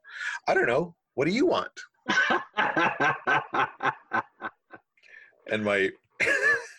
I 0.49 0.55
don't 0.55 0.66
know, 0.66 0.95
what 1.14 1.27
do 1.27 1.33
you 1.33 1.47
want? 1.47 1.72
and 5.51 5.65
my 5.65 5.91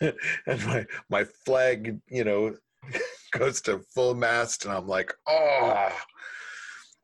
and 0.00 0.66
my 0.66 0.86
my 1.10 1.24
flag, 1.44 1.98
you 2.08 2.24
know, 2.24 2.54
goes 3.32 3.60
to 3.62 3.80
full 3.94 4.14
mast 4.14 4.64
and 4.64 4.74
I'm 4.74 4.86
like, 4.86 5.12
oh, 5.26 5.90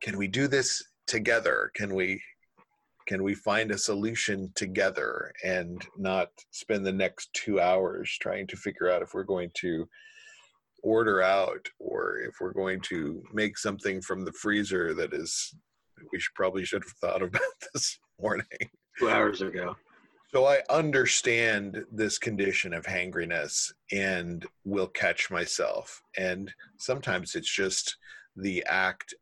can 0.01 0.17
we 0.17 0.27
do 0.27 0.47
this 0.47 0.83
together? 1.07 1.71
Can 1.75 1.93
we 1.93 2.21
can 3.07 3.23
we 3.23 3.35
find 3.35 3.71
a 3.71 3.77
solution 3.77 4.51
together 4.55 5.31
and 5.43 5.85
not 5.97 6.29
spend 6.51 6.85
the 6.85 6.91
next 6.91 7.29
two 7.33 7.59
hours 7.59 8.17
trying 8.19 8.47
to 8.47 8.57
figure 8.57 8.89
out 8.89 9.03
if 9.03 9.13
we're 9.13 9.23
going 9.23 9.51
to 9.53 9.87
order 10.81 11.21
out 11.21 11.67
or 11.79 12.19
if 12.19 12.35
we're 12.41 12.53
going 12.53 12.79
to 12.79 13.21
make 13.33 13.57
something 13.57 14.01
from 14.01 14.25
the 14.25 14.33
freezer 14.33 14.93
that 14.93 15.13
is 15.13 15.53
we 16.11 16.19
should 16.19 16.33
probably 16.33 16.65
should 16.65 16.83
have 16.83 16.93
thought 16.99 17.21
about 17.21 17.41
this 17.73 17.99
morning. 18.21 18.45
Two 18.99 19.09
hours 19.09 19.41
ago. 19.41 19.75
So 20.33 20.45
i 20.45 20.61
understand 20.69 21.85
this 21.91 22.17
condition 22.17 22.73
of 22.73 22.85
hangriness 22.85 23.71
and 23.91 24.45
will 24.65 24.87
catch 24.87 25.31
myself. 25.31 26.01
And 26.17 26.53
sometimes 26.77 27.35
it's 27.35 27.53
just 27.53 27.97
the 28.35 28.63
act 28.67 29.13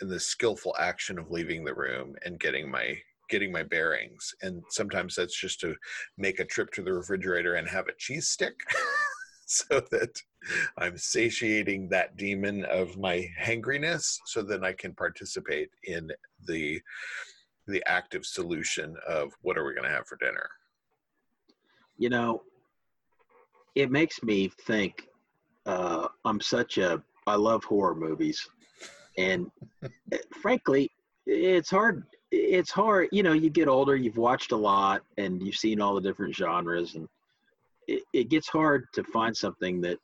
and 0.00 0.10
the 0.10 0.20
skillful 0.20 0.74
action 0.78 1.18
of 1.18 1.30
leaving 1.30 1.64
the 1.64 1.74
room 1.74 2.14
and 2.24 2.40
getting 2.40 2.70
my 2.70 2.98
getting 3.28 3.52
my 3.52 3.62
bearings. 3.62 4.34
And 4.40 4.62
sometimes 4.70 5.14
that's 5.14 5.38
just 5.38 5.60
to 5.60 5.74
make 6.16 6.40
a 6.40 6.46
trip 6.46 6.72
to 6.72 6.82
the 6.82 6.94
refrigerator 6.94 7.56
and 7.56 7.68
have 7.68 7.88
a 7.88 7.96
cheese 7.98 8.28
stick 8.28 8.54
so 9.48 9.80
that 9.90 10.20
i'm 10.76 10.96
satiating 10.98 11.88
that 11.88 12.16
demon 12.18 12.66
of 12.66 12.98
my 12.98 13.26
hangriness 13.40 14.20
so 14.26 14.42
then 14.42 14.62
i 14.62 14.72
can 14.72 14.92
participate 14.92 15.70
in 15.84 16.10
the 16.46 16.78
the 17.68 17.82
active 17.86 18.26
solution 18.26 18.96
of 19.06 19.32
what 19.42 19.56
are 19.56 19.64
we 19.64 19.74
going 19.74 19.88
to 19.88 19.94
have 19.94 20.06
for 20.06 20.16
dinner? 20.16 20.48
You 21.96 22.10
know 22.10 22.42
it 23.78 23.92
makes 23.92 24.22
me 24.24 24.50
think 24.66 25.06
uh, 25.66 26.08
i'm 26.24 26.40
such 26.40 26.78
a 26.78 27.00
i 27.26 27.34
love 27.36 27.62
horror 27.64 27.94
movies. 27.94 28.46
And 29.16 29.50
eh, 30.12 30.18
frankly 30.42 30.90
it's 31.26 31.70
hard 31.70 32.04
it's 32.30 32.70
hard 32.70 33.08
you 33.12 33.22
know 33.22 33.32
you 33.32 33.50
get 33.50 33.68
older 33.68 33.96
you've 33.96 34.16
watched 34.16 34.52
a 34.52 34.56
lot 34.56 35.02
and 35.16 35.42
you've 35.42 35.56
seen 35.56 35.80
all 35.80 35.94
the 35.94 36.00
different 36.00 36.34
genres 36.34 36.94
and 36.94 37.08
it, 37.86 38.02
it 38.12 38.28
gets 38.28 38.48
hard 38.48 38.86
to 38.94 39.04
find 39.04 39.34
something 39.36 39.80
that 39.82 39.98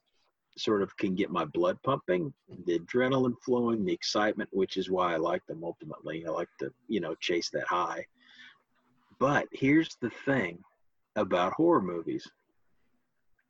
sort 0.57 0.83
of 0.83 0.97
can 0.97 1.15
get 1.15 1.31
my 1.31 1.45
blood 1.45 1.77
pumping 1.83 2.33
the 2.67 2.79
adrenaline 2.79 3.35
flowing 3.45 3.85
the 3.85 3.93
excitement 3.93 4.49
which 4.53 4.77
is 4.77 4.91
why 4.91 5.13
i 5.13 5.17
like 5.17 5.45
them 5.47 5.65
ultimately. 5.65 6.25
I 6.27 6.31
like 6.31 6.49
to 6.61 6.71
you 6.89 7.01
know 7.01 7.15
chase 7.21 7.51
that 7.51 7.67
high. 7.67 8.05
But 9.19 9.47
here's 9.53 9.97
the 10.01 10.11
thing 10.25 10.59
about 11.17 11.53
horror 11.55 11.83
movies. 11.83 12.29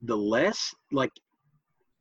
The 0.02 0.16
less 0.16 0.74
like 0.92 1.12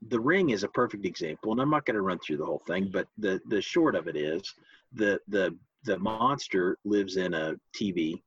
the 0.09 0.19
ring 0.19 0.49
is 0.49 0.63
a 0.63 0.67
perfect 0.69 1.05
example 1.05 1.53
and 1.53 1.61
i'm 1.61 1.69
not 1.69 1.85
going 1.85 1.95
to 1.95 2.01
run 2.01 2.19
through 2.19 2.35
the 2.35 2.45
whole 2.45 2.61
thing 2.67 2.89
but 2.91 3.07
the 3.17 3.39
the 3.47 3.61
short 3.61 3.95
of 3.95 4.09
it 4.09 4.17
is 4.17 4.53
the 4.91 5.17
the 5.29 5.57
the 5.83 5.99
monster 5.99 6.77
lives 6.85 7.17
in 7.17 7.33
a 7.33 7.55
TV, 7.75 8.21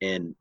and 0.00 0.34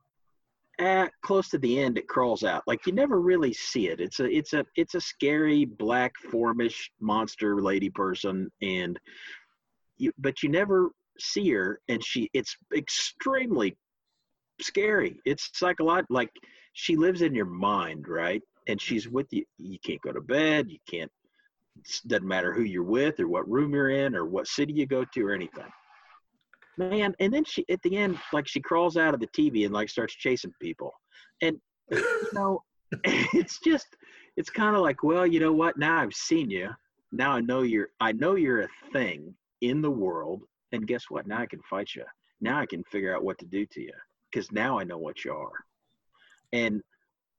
close 1.21 1.49
to 1.49 1.57
the 1.57 1.79
end, 1.79 1.97
it 1.97 2.07
crawls 2.07 2.43
out. 2.43 2.63
Like 2.67 2.85
you 2.85 2.93
never 2.93 3.19
really 3.19 3.53
see 3.53 3.89
it. 3.89 3.99
It's 3.99 4.19
a 4.19 4.25
it's 4.25 4.53
a 4.53 4.65
it's 4.75 4.95
a 4.95 5.01
scary 5.01 5.65
black 5.65 6.13
formish 6.31 6.91
monster 6.99 7.61
lady 7.61 7.89
person, 7.89 8.51
and 8.61 8.99
you 9.97 10.11
but 10.17 10.43
you 10.43 10.49
never 10.49 10.91
see 11.19 11.51
her, 11.51 11.79
and 11.87 12.03
she 12.03 12.29
it's 12.33 12.55
extremely 12.75 13.77
scary. 14.59 15.19
It's 15.25 15.49
psychological. 15.53 16.15
Like 16.15 16.31
she 16.73 16.95
lives 16.95 17.21
in 17.21 17.35
your 17.35 17.45
mind, 17.45 18.07
right? 18.07 18.41
And 18.67 18.79
she's 18.79 19.07
with 19.07 19.27
you. 19.31 19.43
You 19.57 19.79
can't 19.85 20.01
go 20.01 20.11
to 20.11 20.21
bed. 20.21 20.69
You 20.69 20.79
can't. 20.89 21.11
Doesn't 22.05 22.27
matter 22.27 22.53
who 22.53 22.63
you're 22.63 22.83
with 22.83 23.19
or 23.19 23.27
what 23.27 23.49
room 23.49 23.73
you're 23.73 23.89
in 23.89 24.15
or 24.15 24.25
what 24.25 24.47
city 24.47 24.73
you 24.73 24.85
go 24.85 25.05
to 25.05 25.25
or 25.25 25.33
anything 25.33 25.71
man 26.77 27.13
and 27.19 27.33
then 27.33 27.43
she 27.43 27.65
at 27.69 27.81
the 27.81 27.97
end 27.97 28.17
like 28.33 28.47
she 28.47 28.59
crawls 28.59 28.97
out 28.97 29.13
of 29.13 29.19
the 29.19 29.27
tv 29.27 29.65
and 29.65 29.73
like 29.73 29.89
starts 29.89 30.15
chasing 30.15 30.53
people. 30.61 30.91
And 31.41 31.57
eh, 31.91 31.97
you 31.97 32.29
know 32.33 32.63
it's 33.03 33.59
just 33.59 33.87
it's 34.37 34.49
kind 34.49 34.75
of 34.75 34.81
like 34.81 35.03
well 35.03 35.25
you 35.25 35.39
know 35.39 35.53
what? 35.53 35.77
Now 35.77 35.99
i've 35.99 36.13
seen 36.13 36.49
you 36.49 36.69
now 37.11 37.31
i 37.31 37.41
know 37.41 37.61
you're 37.61 37.89
i 37.99 38.11
know 38.11 38.35
you're 38.35 38.61
a 38.61 38.69
thing 38.93 39.33
in 39.61 39.81
the 39.81 39.91
world 39.91 40.41
and 40.71 40.87
guess 40.87 41.05
what? 41.09 41.27
Now 41.27 41.39
i 41.39 41.45
can 41.45 41.61
fight 41.69 41.89
you 41.95 42.03
now 42.39 42.59
i 42.59 42.65
can 42.65 42.83
figure 42.85 43.15
out 43.15 43.23
what 43.23 43.37
to 43.39 43.45
do 43.45 43.65
to 43.67 43.81
you 43.81 43.93
because 44.31 44.51
now 44.51 44.79
i 44.79 44.83
know 44.83 44.97
what 44.97 45.23
you 45.23 45.33
are. 45.33 45.51
And 46.53 46.81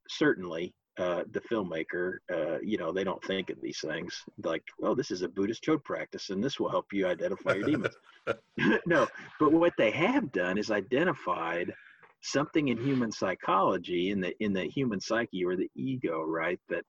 certainly 0.09 0.75
uh, 0.99 1.23
the 1.31 1.41
filmmaker, 1.41 2.19
uh, 2.33 2.59
you 2.63 2.77
know, 2.77 2.93
they 2.93 3.05
don't 3.05 3.23
think 3.25 3.51
of 3.51 3.61
these 3.61 3.81
things 3.81 4.23
like, 4.45 4.63
well, 4.79 4.95
this 4.95 5.11
is 5.11 5.23
a 5.23 5.29
Buddhist 5.29 5.63
Chod 5.63 5.83
practice 5.85 6.31
and 6.31 6.45
this 6.45 6.61
will 6.61 6.71
help 6.71 6.87
you 6.93 7.07
identify 7.07 7.55
your 7.55 7.67
demons. 7.67 7.95
no, 8.87 9.07
but 9.41 9.53
what 9.53 9.73
they 9.79 9.91
have 9.91 10.31
done 10.33 10.59
is 10.59 10.71
identified 10.71 11.73
something 12.21 12.69
in 12.69 12.77
human 12.77 13.11
psychology, 13.11 14.11
in 14.11 14.21
the 14.21 14.33
in 14.41 14.53
the 14.53 14.65
human 14.65 15.01
psyche 15.01 15.45
or 15.45 15.57
the 15.57 15.71
ego, 15.75 16.23
right, 16.23 16.61
that 16.69 16.85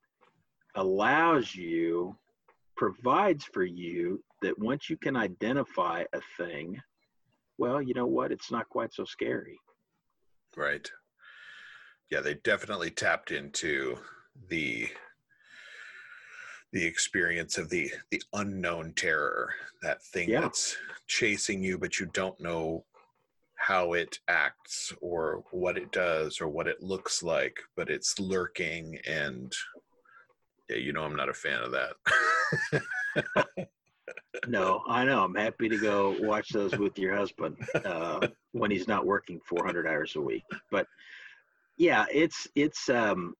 allows 0.75 1.55
you, 1.55 2.15
provides 2.75 3.45
for 3.45 3.63
you 3.63 4.21
that 4.41 4.59
once 4.59 4.89
you 4.89 4.97
can 4.97 5.15
identify 5.15 6.03
a 6.13 6.19
thing, 6.37 6.79
well, 7.57 7.81
you 7.81 7.93
know 7.93 8.05
what, 8.05 8.31
it's 8.31 8.51
not 8.51 8.69
quite 8.69 8.93
so 8.93 9.05
scary. 9.05 9.57
Right 10.55 10.91
yeah, 12.13 12.21
they 12.21 12.35
definitely 12.35 12.91
tapped 12.91 13.31
into 13.31 13.97
the 14.49 14.87
the 16.71 16.85
experience 16.85 17.57
of 17.57 17.69
the 17.71 17.91
the 18.11 18.21
unknown 18.33 18.93
terror 18.95 19.49
that 19.81 20.03
thing 20.03 20.29
Yeah. 20.29 20.41
that's 20.41 20.77
chasing 21.07 21.63
you 21.63 21.77
but 21.79 21.99
you 21.99 22.05
don't 22.13 22.39
know 22.39 22.85
how 23.55 23.93
it 23.93 24.19
acts 24.27 24.93
or 25.01 25.43
what 25.51 25.75
it 25.77 25.91
does 25.91 26.39
or 26.41 26.47
what 26.47 26.67
it 26.67 26.81
looks 26.83 27.23
like 27.23 27.57
but 27.75 27.89
it's 27.89 28.19
lurking 28.19 28.97
and 29.07 29.51
yeah 30.69 30.77
you 30.77 30.93
know 30.93 31.03
i'm 31.03 31.15
not 31.15 31.29
a 31.29 31.33
fan 31.33 31.61
of 31.63 31.71
that 31.71 31.93
No, 34.47 34.81
I 34.87 35.05
know. 35.05 35.23
I'm 35.23 35.35
happy 35.35 35.69
to 35.69 35.77
go 35.77 36.17
watch 36.19 36.49
those 36.49 36.75
with 36.77 36.97
your 36.97 37.15
husband 37.15 37.55
uh, 37.85 38.27
when 38.51 38.71
he's 38.71 38.87
not 38.87 39.05
working 39.05 39.39
400 39.47 39.87
hours 39.87 40.15
a 40.17 40.21
week. 40.21 40.43
But 40.71 40.87
yeah, 41.77 42.05
it's 42.11 42.47
it's 42.55 42.89
um, 42.89 43.33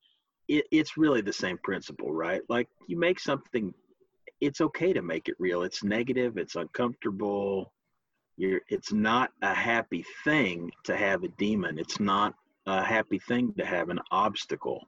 it, 0.47 0.65
it's 0.71 0.97
really 0.97 1.21
the 1.21 1.33
same 1.33 1.57
principle, 1.63 2.11
right? 2.11 2.41
Like 2.49 2.67
you 2.87 2.97
make 2.97 3.19
something, 3.19 3.73
it's 4.41 4.61
okay 4.61 4.93
to 4.93 5.01
make 5.01 5.29
it 5.29 5.35
real. 5.39 5.63
It's 5.63 5.83
negative. 5.83 6.37
It's 6.37 6.55
uncomfortable. 6.55 7.71
You're. 8.37 8.61
It's 8.69 8.91
not 8.91 9.31
a 9.41 9.53
happy 9.53 10.05
thing 10.23 10.71
to 10.85 10.97
have 10.97 11.23
a 11.23 11.27
demon. 11.29 11.77
It's 11.77 11.99
not 11.99 12.33
a 12.65 12.83
happy 12.83 13.19
thing 13.19 13.53
to 13.57 13.65
have 13.65 13.89
an 13.89 13.99
obstacle. 14.11 14.87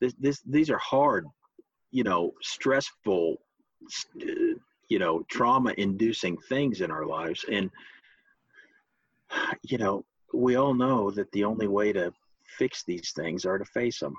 This 0.00 0.14
this 0.18 0.42
these 0.46 0.70
are 0.70 0.78
hard, 0.78 1.26
you 1.90 2.04
know, 2.04 2.32
stressful. 2.42 3.40
You 4.88 4.98
know 4.98 5.24
trauma 5.28 5.74
inducing 5.78 6.36
things 6.48 6.80
in 6.80 6.90
our 6.90 7.06
lives 7.06 7.44
and 7.50 7.70
you 9.62 9.78
know 9.78 10.04
we 10.32 10.56
all 10.56 10.74
know 10.74 11.10
that 11.10 11.30
the 11.32 11.44
only 11.44 11.66
way 11.66 11.92
to 11.92 12.12
fix 12.46 12.84
these 12.84 13.12
things 13.12 13.44
or 13.44 13.58
to 13.58 13.64
face 13.64 14.00
them 14.00 14.14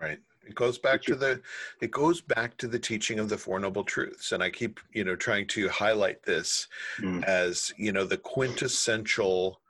right 0.00 0.18
it 0.46 0.54
goes 0.54 0.78
back 0.78 1.02
to 1.02 1.14
the 1.14 1.40
it 1.80 1.90
goes 1.90 2.20
back 2.20 2.56
to 2.56 2.66
the 2.66 2.78
teaching 2.78 3.18
of 3.18 3.28
the 3.28 3.36
four 3.38 3.58
noble 3.60 3.84
truths 3.84 4.32
and 4.32 4.42
i 4.42 4.50
keep 4.50 4.80
you 4.92 5.04
know 5.04 5.16
trying 5.16 5.46
to 5.46 5.68
highlight 5.68 6.22
this 6.22 6.66
Mm. 6.98 7.24
as 7.24 7.72
you 7.76 7.92
know 7.92 8.04
the 8.04 8.16
quintessential 8.16 9.60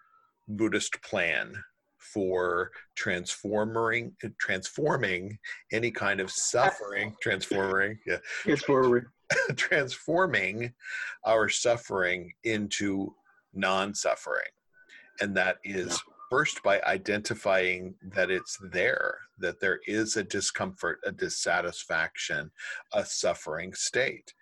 buddhist 0.49 1.01
plan 1.03 1.55
for 1.99 2.73
transforming 2.97 4.13
transforming 4.39 5.39
any 5.73 5.91
kind 5.91 6.21
of 6.21 6.31
suffering 6.31 7.15
transforming 7.21 7.99
yeah 8.07 8.57
forward 8.57 9.07
transforming 9.57 10.73
our 11.25 11.49
suffering 11.49 12.33
into 12.43 13.15
non-suffering 13.53 14.43
and 15.21 15.37
that 15.37 15.59
is. 15.65 16.03
First 16.31 16.63
by 16.63 16.81
identifying 16.83 17.95
that 18.03 18.31
it's 18.31 18.57
there 18.73 19.19
that 19.39 19.61
there 19.61 19.81
is 19.87 20.17
a 20.17 20.25
discomfort 20.25 21.01
a 21.05 21.13
dissatisfaction 21.13 22.51
a 22.95 23.05
suffering 23.05 23.75
state 23.75 24.33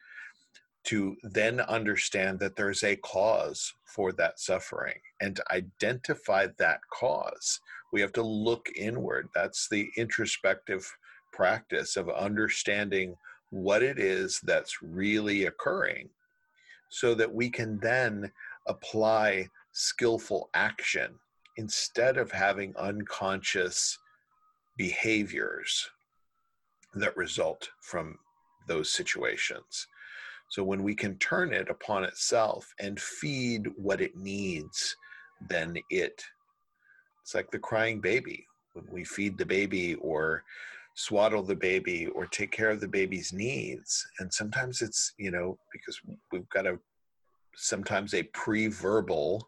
to 0.89 1.17
then 1.23 1.61
understand 1.61 2.39
that 2.39 2.57
there's 2.57 2.83
a 2.83 2.97
cause 2.97 3.75
for 3.85 4.11
that 4.13 4.41
suffering 4.41 4.95
and 5.21 5.37
to 5.37 5.45
identify 5.53 6.47
that 6.59 6.81
cause. 6.91 7.61
We 7.93 8.01
have 8.01 8.13
to 8.15 8.23
look 8.23 8.71
inward. 8.75 9.29
That's 9.35 9.69
the 9.69 9.91
introspective 9.99 10.91
practice 11.31 11.99
of 11.99 12.09
understanding 12.09 13.17
what 13.51 13.83
it 13.83 13.99
is 13.99 14.41
that's 14.45 14.83
really 14.83 15.45
occurring 15.45 16.09
so 16.89 17.15
that 17.15 17.35
we 17.35 17.51
can 17.51 17.79
then 17.81 18.33
apply 18.67 19.49
skillful 19.73 20.49
action 20.55 21.11
instead 21.59 22.17
of 22.17 22.31
having 22.31 22.73
unconscious 22.77 23.99
behaviors 24.77 25.91
that 26.95 27.17
result 27.17 27.69
from 27.83 28.17
those 28.69 28.93
situations. 28.93 29.87
So 30.51 30.63
when 30.63 30.83
we 30.83 30.95
can 30.95 31.19
turn 31.19 31.53
it 31.53 31.69
upon 31.69 32.05
itself 32.05 32.67
and 32.81 32.99
feed 32.99 33.67
what 33.77 34.01
it 34.01 34.17
needs, 34.17 34.97
then 35.51 35.77
it 35.91 36.23
it's 37.21 37.35
like 37.35 37.51
the 37.51 37.59
crying 37.59 38.01
baby. 38.01 38.47
When 38.73 38.87
we 38.91 39.05
feed 39.05 39.37
the 39.37 39.45
baby 39.45 39.97
or 39.97 40.45
swaddle 40.95 41.43
the 41.43 41.57
baby 41.57 42.07
or 42.15 42.27
take 42.27 42.51
care 42.51 42.71
of 42.71 42.81
the 42.81 42.89
baby's 42.89 43.33
needs. 43.33 44.07
And 44.19 44.33
sometimes 44.33 44.81
it's, 44.81 45.13
you 45.19 45.31
know, 45.31 45.59
because 45.73 46.01
we've 46.33 46.49
got 46.49 46.67
a 46.67 46.79
sometimes 47.55 48.15
a 48.15 48.23
pre-verbal 48.23 49.47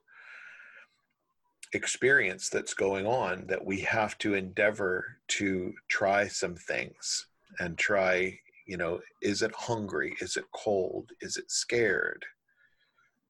experience 1.73 2.49
that's 2.49 2.75
going 2.75 3.07
on 3.07 3.47
that 3.47 3.65
we 3.65 3.81
have 3.81 4.19
to 4.19 4.35
endeavor 4.35 5.19
to 5.29 5.73
try 5.89 6.27
some 6.27 6.57
things 6.57 7.27
and 7.59 7.79
try 7.79 8.39
you 8.67 8.77
know 8.77 9.01
is 9.23 9.43
it 9.43 9.53
hungry? 9.55 10.15
Is 10.21 10.37
it 10.37 10.45
cold? 10.55 11.11
Is 11.21 11.37
it 11.37 11.51
scared? 11.51 12.25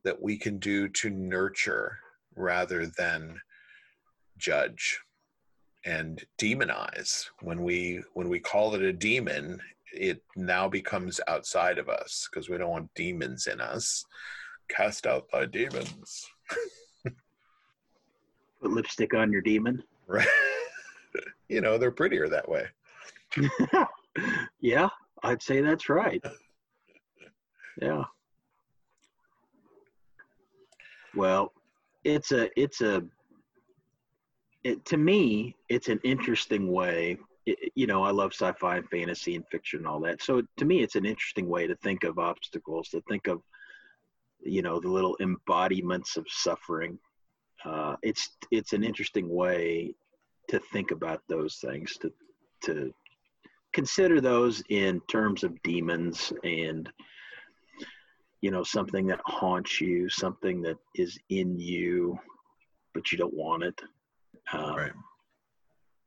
That 0.04 0.20
we 0.20 0.36
can 0.36 0.58
do 0.58 0.88
to 0.88 1.10
nurture 1.10 1.98
rather 2.36 2.86
than 2.86 3.40
judge 4.38 4.98
and 5.84 6.22
demonize. 6.38 7.26
When 7.42 7.62
we 7.62 8.02
when 8.14 8.28
we 8.28 8.38
call 8.38 8.74
it 8.74 8.82
a 8.82 8.92
demon 8.92 9.60
it 9.92 10.22
now 10.36 10.68
becomes 10.68 11.20
outside 11.26 11.76
of 11.78 11.88
us 11.88 12.28
because 12.30 12.48
we 12.48 12.56
don't 12.56 12.70
want 12.70 12.94
demons 12.94 13.48
in 13.48 13.60
us. 13.60 14.04
Cast 14.68 15.04
out 15.04 15.26
thy 15.32 15.46
demons 15.46 16.26
put 18.70 18.76
lipstick 18.76 19.14
on 19.14 19.32
your 19.32 19.42
demon. 19.42 19.82
Right. 20.06 20.26
You 21.48 21.60
know 21.60 21.78
they're 21.78 21.90
prettier 21.90 22.28
that 22.28 22.48
way. 22.48 22.66
Yeah 24.60 24.88
i'd 25.24 25.42
say 25.42 25.60
that's 25.60 25.88
right. 25.88 26.22
Yeah. 27.82 28.04
Well 31.16 31.52
it's 32.04 32.30
a 32.30 32.48
it's 32.60 32.80
a 32.82 33.02
it, 34.62 34.84
to 34.84 34.96
me 34.96 35.56
it's 35.68 35.88
an 35.88 35.98
interesting 36.04 36.70
way. 36.70 37.18
It, 37.46 37.72
you 37.74 37.88
know 37.88 38.04
i 38.04 38.12
love 38.12 38.32
sci-fi 38.32 38.76
and 38.76 38.88
fantasy 38.88 39.34
and 39.34 39.44
fiction 39.50 39.80
and 39.80 39.88
all 39.88 40.00
that. 40.02 40.22
So 40.22 40.42
to 40.58 40.64
me 40.64 40.82
it's 40.84 40.94
an 40.94 41.04
interesting 41.04 41.48
way 41.48 41.66
to 41.66 41.74
think 41.76 42.04
of 42.04 42.20
obstacles 42.20 42.90
to 42.90 43.00
think 43.08 43.26
of 43.26 43.42
you 44.40 44.62
know 44.62 44.78
the 44.78 44.88
little 44.88 45.16
embodiments 45.16 46.16
of 46.16 46.26
suffering 46.28 46.96
uh, 47.64 47.96
it's 48.02 48.30
it's 48.50 48.72
an 48.72 48.84
interesting 48.84 49.28
way 49.28 49.94
to 50.48 50.58
think 50.72 50.90
about 50.90 51.22
those 51.28 51.56
things 51.56 51.96
to 51.98 52.12
to 52.64 52.92
consider 53.72 54.20
those 54.20 54.62
in 54.68 55.00
terms 55.08 55.44
of 55.44 55.62
demons 55.62 56.32
and 56.44 56.90
you 58.40 58.50
know 58.50 58.62
something 58.62 59.06
that 59.06 59.20
haunts 59.26 59.80
you 59.80 60.08
something 60.08 60.62
that 60.62 60.78
is 60.94 61.18
in 61.28 61.58
you 61.58 62.18
but 62.94 63.12
you 63.12 63.18
don't 63.18 63.34
want 63.34 63.62
it 63.62 63.80
um, 64.52 64.76
Right. 64.76 64.92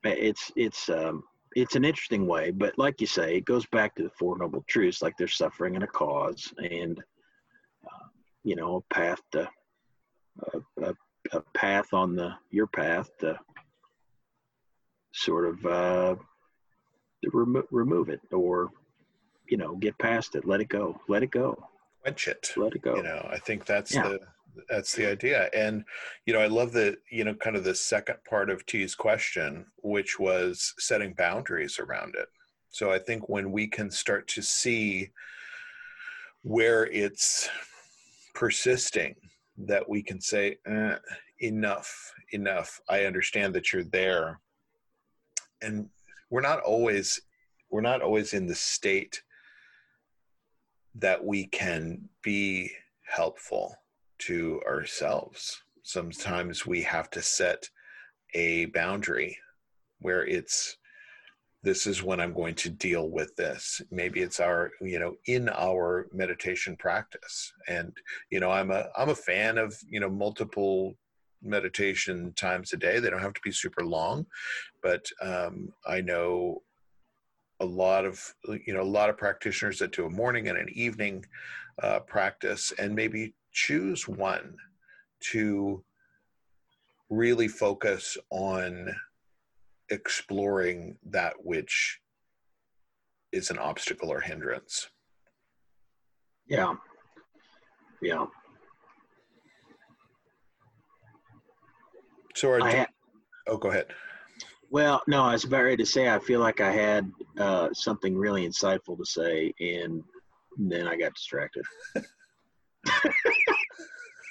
it's 0.04 0.51
it's 0.56 0.89
um 0.89 1.24
it's 1.56 1.76
an 1.76 1.86
interesting 1.86 2.28
way 2.28 2.51
but 2.51 2.78
like 2.78 2.99
you 2.99 3.08
say 3.08 3.38
it 3.38 3.45
goes 3.45 3.66
back 3.68 3.95
to 3.95 4.04
the 4.04 4.10
four 4.10 4.38
noble 4.38 4.64
truths 4.68 5.01
like 5.01 5.16
there's 5.18 5.38
suffering 5.38 5.76
and 5.76 5.84
a 5.84 5.88
cause 5.88 6.51
and 6.58 6.99
uh, 7.86 8.08
you 8.43 8.56
know 8.56 8.78
a 8.78 8.93
path 8.93 9.22
to 9.32 9.47
a, 10.54 10.60
a, 10.84 10.93
a 11.32 11.42
path 11.54 11.94
on 11.94 12.16
the 12.16 12.34
your 12.52 12.68
path 12.68 13.10
to 13.20 13.40
sort 15.14 15.46
of 15.46 15.66
uh 15.66 16.16
to 17.24 17.30
remo- 17.34 17.68
remove 17.72 18.10
it 18.10 18.20
or 18.32 18.70
you 19.48 19.58
know 19.58 19.76
get 19.76 19.98
past 20.00 20.36
it. 20.36 20.46
Let 20.46 20.62
it 20.62 20.70
go. 20.70 21.00
Let 21.08 21.24
it 21.24 21.32
go. 21.32 21.68
Quench 22.02 22.28
it 22.28 22.52
let 22.58 22.76
it 22.76 22.82
go. 22.82 22.96
you 22.98 23.04
know 23.04 23.26
i 23.32 23.40
think 23.40 23.66
that's 23.66 23.94
Yeah. 23.96 24.10
the 24.10 24.20
that's 24.70 24.94
the 24.94 25.08
idea. 25.10 25.50
And 25.54 25.86
you 26.26 26.34
know 26.34 26.42
i 26.42 26.48
love 26.48 26.74
the 26.74 26.98
you 27.10 27.24
know 27.24 27.34
kind 27.34 27.56
of 27.56 27.64
the 27.64 27.74
second 27.76 28.18
part 28.30 28.50
of 28.50 28.66
t's 28.66 28.94
question 28.94 29.66
which 29.78 30.20
was 30.20 30.74
setting 30.80 31.14
boundaries 31.14 31.80
around 31.80 32.16
it. 32.16 32.28
So 32.70 32.92
i 32.92 33.00
think 33.00 33.30
when 33.30 33.52
we 33.52 33.68
can 33.68 33.90
start 33.90 34.28
to 34.30 34.42
see 34.42 35.12
where 36.42 36.86
it's 36.88 37.50
persisting 38.36 39.16
that 39.58 39.88
we 39.88 40.01
can 40.01 40.20
say 40.20 40.58
eh, 40.66 40.95
enough 41.39 42.14
enough 42.32 42.82
i 42.89 43.06
understand 43.06 43.54
that 43.54 43.72
you're 43.72 43.84
there 43.84 44.39
and 45.62 45.89
we're 46.30 46.41
not 46.41 46.60
always 46.62 47.22
we're 47.70 47.82
not 47.82 48.01
always 48.01 48.34
in 48.34 48.45
the 48.45 48.56
state 48.56 49.22
that 50.95 51.24
we 51.24 51.47
can 51.47 52.08
be 52.22 52.72
helpful 53.01 53.76
to 54.20 54.62
ourselves. 54.68 55.64
Sometimes 55.82 56.66
we 56.66 56.82
have 56.84 57.10
to 57.12 57.22
set 57.22 57.68
a 58.36 58.66
boundary 58.68 59.38
where 59.99 60.26
it's 60.26 60.78
this 61.64 61.88
is 61.88 62.03
when 62.03 62.20
I'm 62.20 62.34
going 62.34 62.55
to 62.55 62.70
deal 62.70 63.09
with 63.09 63.36
this. 63.38 63.82
Maybe 63.89 64.22
it's 64.22 64.41
our, 64.41 64.72
you 64.82 64.99
know, 64.99 65.16
in 65.28 65.49
our 65.49 66.07
meditation 66.11 66.76
practice. 66.76 67.53
And, 67.68 67.95
you 68.30 68.41
know, 68.41 68.51
I'm 68.51 68.70
a 68.70 68.89
I'm 68.97 69.09
a 69.09 69.16
fan 69.16 69.57
of, 69.57 69.76
you 69.89 69.99
know, 69.99 70.09
multiple 70.09 70.93
meditation 71.41 72.34
times 72.36 72.74
a 72.74 72.78
day. 72.78 72.99
They 72.99 73.09
don't 73.09 73.22
have 73.22 73.34
to 73.34 73.41
be 73.43 73.51
super 73.51 73.86
long, 73.86 74.26
but 74.82 75.05
um, 75.22 75.74
I 75.88 76.01
know 76.01 76.61
a 77.59 77.66
lot 77.66 78.03
of 78.03 78.20
you 78.66 78.74
know 78.74 78.82
a 78.82 78.84
lot 78.84 79.09
of 79.09 79.18
practitioners 79.18 79.80
that 79.80 79.93
do 79.93 80.05
a 80.05 80.09
morning 80.09 80.49
and 80.49 80.57
an 80.57 80.70
evening 80.74 81.26
uh, 81.82 81.99
practice 81.99 82.74
and 82.78 82.93
maybe 82.93 83.34
choose 83.51 84.07
one 84.07 84.55
to 85.32 85.84
really 87.09 87.47
focus 87.47 88.18
on 88.32 88.93
exploring 89.90 90.98
that 91.06 91.34
which 91.44 92.00
is 93.32 93.50
an 93.50 93.58
obstacle 93.58 94.10
or 94.10 94.22
hindrance. 94.22 94.90
Yeah. 96.48 96.76
Yeah. 98.02 98.26
So 102.36 102.60
ha- 102.60 102.88
oh 103.48 103.58
go 103.58 103.70
ahead. 103.70 103.88
well, 104.70 105.02
no, 105.08 105.24
I 105.24 105.34
was 105.34 105.44
about 105.44 105.64
ready 105.64 105.78
to 105.78 105.86
say 105.86 106.10
I 106.10 106.20
feel 106.20 106.40
like 106.40 106.62
I 106.62 106.72
had 106.72 107.12
uh, 107.38 107.70
something 107.74 108.18
really 108.18 108.48
insightful 108.48 108.98
to 108.98 109.06
say, 109.06 109.54
and 109.60 110.04
then 110.58 110.88
I 110.88 110.98
got 110.98 111.14
distracted. 111.14 111.64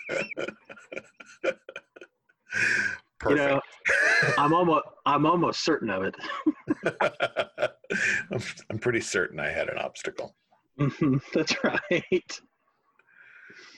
Perfect. 3.22 3.40
You 3.40 3.48
know, 3.48 3.60
I'm 4.38 4.52
almost 4.52 4.84
I'm 5.06 5.26
almost 5.26 5.64
certain 5.64 5.90
of 5.90 6.02
it. 6.02 6.14
I'm, 8.32 8.42
I'm 8.70 8.78
pretty 8.78 9.00
certain 9.00 9.40
I 9.40 9.48
had 9.48 9.68
an 9.68 9.78
obstacle. 9.78 10.34
Mm-hmm, 10.78 11.16
that's 11.32 11.54
right. 11.64 12.40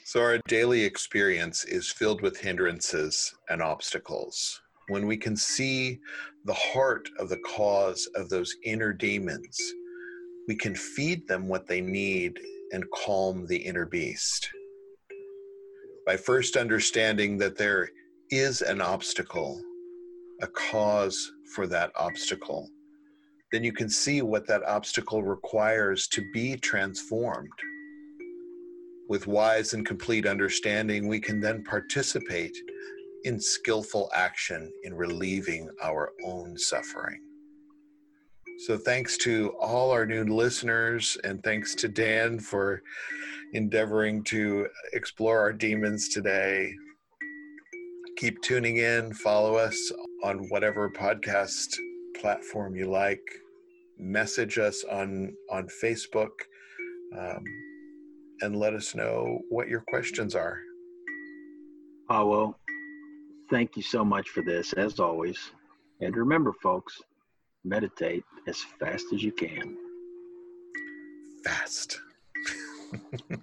So 0.04 0.20
our 0.20 0.38
daily 0.48 0.84
experience 0.84 1.64
is 1.64 1.90
filled 1.90 2.20
with 2.22 2.38
hindrances 2.38 3.34
and 3.48 3.62
obstacles 3.62 4.60
when 4.88 5.06
we 5.06 5.16
can 5.16 5.36
see 5.36 5.98
the 6.44 6.54
heart 6.54 7.08
of 7.18 7.28
the 7.28 7.38
cause 7.38 8.08
of 8.16 8.28
those 8.28 8.54
inner 8.64 8.92
demons, 8.92 9.58
we 10.46 10.54
can 10.54 10.74
feed 10.74 11.26
them 11.26 11.48
what 11.48 11.66
they 11.66 11.80
need 11.80 12.38
and 12.72 12.84
calm 12.94 13.46
the 13.46 13.56
inner 13.56 13.86
beast. 13.86 14.48
By 16.06 16.16
first 16.16 16.56
understanding 16.56 17.38
that 17.38 17.56
there 17.56 17.88
is 18.38 18.62
an 18.62 18.80
obstacle, 18.80 19.60
a 20.42 20.46
cause 20.46 21.32
for 21.54 21.66
that 21.66 21.90
obstacle, 21.96 22.68
then 23.52 23.62
you 23.62 23.72
can 23.72 23.88
see 23.88 24.22
what 24.22 24.46
that 24.46 24.62
obstacle 24.64 25.22
requires 25.22 26.08
to 26.08 26.28
be 26.32 26.56
transformed. 26.56 27.52
With 29.08 29.26
wise 29.26 29.74
and 29.74 29.86
complete 29.86 30.26
understanding, 30.26 31.06
we 31.06 31.20
can 31.20 31.40
then 31.40 31.62
participate 31.62 32.56
in 33.24 33.38
skillful 33.38 34.10
action 34.14 34.72
in 34.82 34.94
relieving 34.94 35.68
our 35.82 36.12
own 36.24 36.56
suffering. 36.58 37.20
So, 38.66 38.78
thanks 38.78 39.18
to 39.18 39.52
all 39.60 39.90
our 39.90 40.06
new 40.06 40.24
listeners, 40.24 41.18
and 41.24 41.42
thanks 41.42 41.74
to 41.76 41.88
Dan 41.88 42.38
for 42.38 42.82
endeavoring 43.52 44.22
to 44.24 44.68
explore 44.92 45.38
our 45.40 45.52
demons 45.52 46.08
today. 46.08 46.74
Keep 48.16 48.42
tuning 48.42 48.76
in, 48.76 49.12
follow 49.12 49.56
us 49.56 49.92
on 50.22 50.48
whatever 50.48 50.88
podcast 50.88 51.66
platform 52.20 52.76
you 52.76 52.88
like, 52.88 53.20
message 53.98 54.56
us 54.56 54.84
on, 54.84 55.34
on 55.50 55.66
Facebook, 55.82 56.30
um, 57.18 57.42
and 58.40 58.56
let 58.56 58.72
us 58.72 58.94
know 58.94 59.40
what 59.50 59.68
your 59.68 59.82
questions 59.88 60.36
are. 60.36 60.60
I 62.08 62.22
will 62.22 62.56
thank 63.50 63.76
you 63.76 63.82
so 63.82 64.04
much 64.04 64.28
for 64.28 64.42
this, 64.42 64.72
as 64.74 65.00
always. 65.00 65.38
And 66.00 66.16
remember, 66.16 66.52
folks, 66.62 67.02
meditate 67.64 68.24
as 68.46 68.58
fast 68.78 69.06
as 69.12 69.24
you 69.24 69.32
can. 69.32 69.76
Fast. 71.44 72.00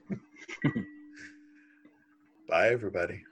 Bye, 2.48 2.70
everybody. 2.70 3.24